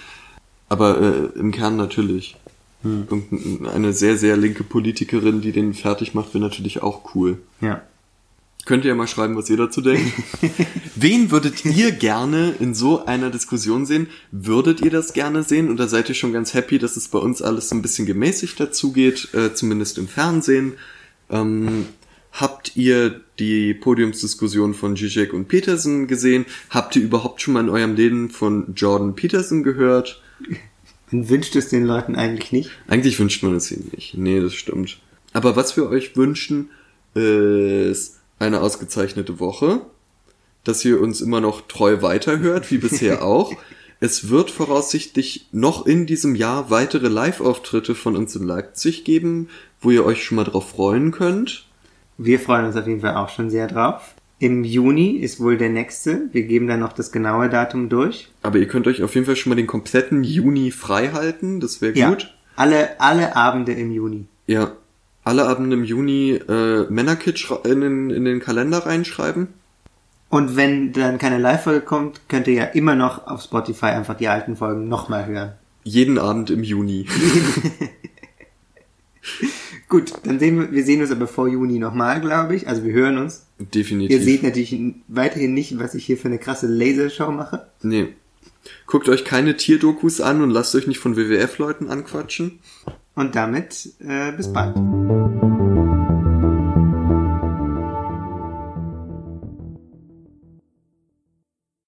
Aber 0.67 0.99
äh, 0.99 1.39
im 1.39 1.53
Kern 1.53 1.77
natürlich. 1.77 2.35
Hm. 2.83 3.07
Irgendeine 3.09 3.93
sehr, 3.93 4.17
sehr 4.17 4.35
linke 4.35 4.65
Politikerin, 4.65 5.39
die 5.39 5.53
den 5.53 5.73
fertig 5.73 6.13
macht, 6.13 6.33
wäre 6.33 6.43
natürlich 6.43 6.83
auch 6.83 7.15
cool. 7.15 7.38
Ja. 7.62 7.81
Könnt 8.65 8.83
ihr 8.83 8.89
ja 8.89 8.95
mal 8.95 9.07
schreiben, 9.07 9.38
was 9.38 9.49
ihr 9.49 9.55
dazu 9.55 9.79
denkt. 9.79 10.12
Wen 10.95 11.31
würdet 11.31 11.63
ihr 11.63 11.93
gerne 11.93 12.53
in 12.59 12.75
so 12.75 13.05
einer 13.05 13.29
Diskussion 13.29 13.85
sehen? 13.85 14.07
Würdet 14.31 14.81
ihr 14.81 14.91
das 14.91 15.13
gerne 15.13 15.43
sehen? 15.43 15.71
Oder 15.71 15.88
seid 15.88 16.09
ihr 16.09 16.15
schon 16.15 16.33
ganz 16.33 16.53
happy, 16.53 16.77
dass 16.77 16.97
es 16.97 17.07
bei 17.07 17.19
uns 17.19 17.41
alles 17.41 17.69
so 17.69 17.75
ein 17.75 17.81
bisschen 17.81 18.05
gemäßigt 18.05 18.59
dazugeht, 18.59 19.33
äh, 19.33 19.53
zumindest 19.53 19.97
im 19.97 20.09
Fernsehen? 20.09 20.73
Ähm, 21.29 21.85
habt 22.31 22.75
ihr 22.75 23.21
die 23.39 23.73
Podiumsdiskussion 23.73 24.73
von 24.73 24.95
Zizek 24.95 25.33
und 25.33 25.47
Peterson 25.47 26.07
gesehen? 26.07 26.45
Habt 26.69 26.95
ihr 26.95 27.01
überhaupt 27.01 27.41
schon 27.41 27.53
mal 27.53 27.63
in 27.63 27.69
eurem 27.69 27.95
Leben 27.95 28.29
von 28.29 28.73
Jordan 28.75 29.15
Peterson 29.15 29.63
gehört? 29.63 30.21
Man 31.11 31.29
wünscht 31.29 31.55
es 31.55 31.69
den 31.69 31.85
Leuten 31.85 32.15
eigentlich 32.15 32.51
nicht. 32.51 32.71
Eigentlich 32.87 33.19
wünscht 33.19 33.43
man 33.43 33.55
es 33.55 33.71
ihnen 33.71 33.89
nicht. 33.95 34.15
Nee, 34.15 34.39
das 34.39 34.53
stimmt. 34.53 34.99
Aber 35.33 35.55
was 35.55 35.75
wir 35.75 35.89
euch 35.89 36.15
wünschen, 36.15 36.69
ist 37.13 38.19
eine 38.37 38.61
ausgezeichnete 38.61 39.39
Woche, 39.39 39.81
dass 40.63 40.85
ihr 40.85 41.01
uns 41.01 41.21
immer 41.21 41.41
noch 41.41 41.67
treu 41.67 42.01
weiterhört, 42.01 42.71
wie 42.71 42.77
bisher 42.77 43.23
auch. 43.25 43.53
Es 43.99 44.29
wird 44.29 44.49
voraussichtlich 44.49 45.47
noch 45.51 45.85
in 45.85 46.05
diesem 46.05 46.35
Jahr 46.35 46.69
weitere 46.69 47.09
Live-Auftritte 47.09 47.95
von 47.95 48.15
uns 48.15 48.35
in 48.35 48.43
Leipzig 48.43 49.03
geben, 49.03 49.49
wo 49.81 49.91
ihr 49.91 50.05
euch 50.05 50.23
schon 50.23 50.37
mal 50.37 50.45
drauf 50.45 50.69
freuen 50.69 51.11
könnt. 51.11 51.68
Wir 52.21 52.38
freuen 52.39 52.65
uns 52.65 52.75
auf 52.75 52.86
jeden 52.86 52.99
Fall 52.99 53.15
auch 53.15 53.29
schon 53.29 53.49
sehr 53.49 53.67
drauf. 53.67 54.13
Im 54.39 54.63
Juni 54.65 55.12
ist 55.12 55.39
wohl 55.39 55.58
der 55.58 55.69
nächste. 55.69 56.23
Wir 56.34 56.43
geben 56.43 56.67
dann 56.67 56.82
noch 56.82 56.91
das 56.91 57.12
genaue 57.13 57.49
Datum 57.49 57.88
durch. 57.88 58.29
Aber 58.41 58.58
ihr 58.58 58.67
könnt 58.67 58.88
euch 58.88 59.01
auf 59.03 59.15
jeden 59.15 59.25
Fall 59.25 59.38
schon 59.38 59.49
mal 59.51 59.55
den 59.55 59.67
kompletten 59.67 60.23
Juni 60.25 60.71
frei 60.71 61.10
halten, 61.13 61.62
das 61.62 61.82
wäre 61.82 61.97
Ja. 61.97 62.10
gut. 62.10 62.34
Alle, 62.58 62.99
alle 62.99 63.38
Abende 63.38 63.71
im 63.71 63.91
Juni. 63.91 64.25
Ja. 64.47 64.73
Alle 65.23 65.45
Abende 65.47 65.77
im 65.77 65.84
Juni 65.86 66.32
äh, 66.32 66.86
Männerkit 66.89 67.49
in 67.63 67.82
den, 67.82 68.10
in 68.10 68.25
den 68.25 68.39
Kalender 68.41 68.79
reinschreiben. 68.86 69.47
Und 70.29 70.58
wenn 70.58 70.91
dann 70.91 71.17
keine 71.19 71.38
Live-Folge 71.38 71.82
kommt, 71.82 72.21
könnt 72.27 72.47
ihr 72.47 72.53
ja 72.53 72.63
immer 72.65 72.95
noch 72.95 73.27
auf 73.27 73.41
Spotify 73.41 73.88
einfach 73.88 74.15
die 74.17 74.27
alten 74.27 74.58
Folgen 74.58 74.89
nochmal 74.89 75.25
hören. 75.25 75.53
Jeden 75.84 76.17
Abend 76.17 76.49
im 76.49 76.63
Juni. 76.63 77.05
Gut, 79.89 80.13
dann 80.23 80.38
sehen 80.38 80.60
wir, 80.60 80.71
wir 80.71 80.84
sehen 80.84 81.02
uns 81.02 81.12
aber 81.12 81.28
vor 81.28 81.47
Juni 81.47 81.80
nochmal, 81.80 82.21
glaube 82.21 82.56
ich. 82.56 82.67
Also 82.67 82.84
wir 82.84 82.93
hören 82.93 83.17
uns. 83.17 83.47
Definitiv. 83.58 84.15
Ihr 84.15 84.23
seht 84.23 84.43
natürlich 84.43 84.80
weiterhin 85.08 85.56
nicht, 85.56 85.80
was 85.80 85.95
ich 85.95 86.06
hier 86.06 86.17
für 86.17 86.28
eine 86.28 86.38
krasse 86.38 86.67
Lasershow 86.67 87.32
mache. 87.32 87.67
Nee. 87.82 88.10
Guckt 88.86 89.10
euch 89.10 89.25
keine 89.25 89.58
Tierdokus 89.58 90.21
an 90.21 90.43
und 90.43 90.52
lasst 90.52 90.75
euch 90.75 90.86
nicht 90.86 90.99
von 90.99 91.17
WWF-Leuten 91.17 91.89
anquatschen. 91.89 92.60
Und 93.15 93.36
damit 93.36 93.89
äh, 93.99 94.32
bis 94.32 94.54
bald. 94.54 94.75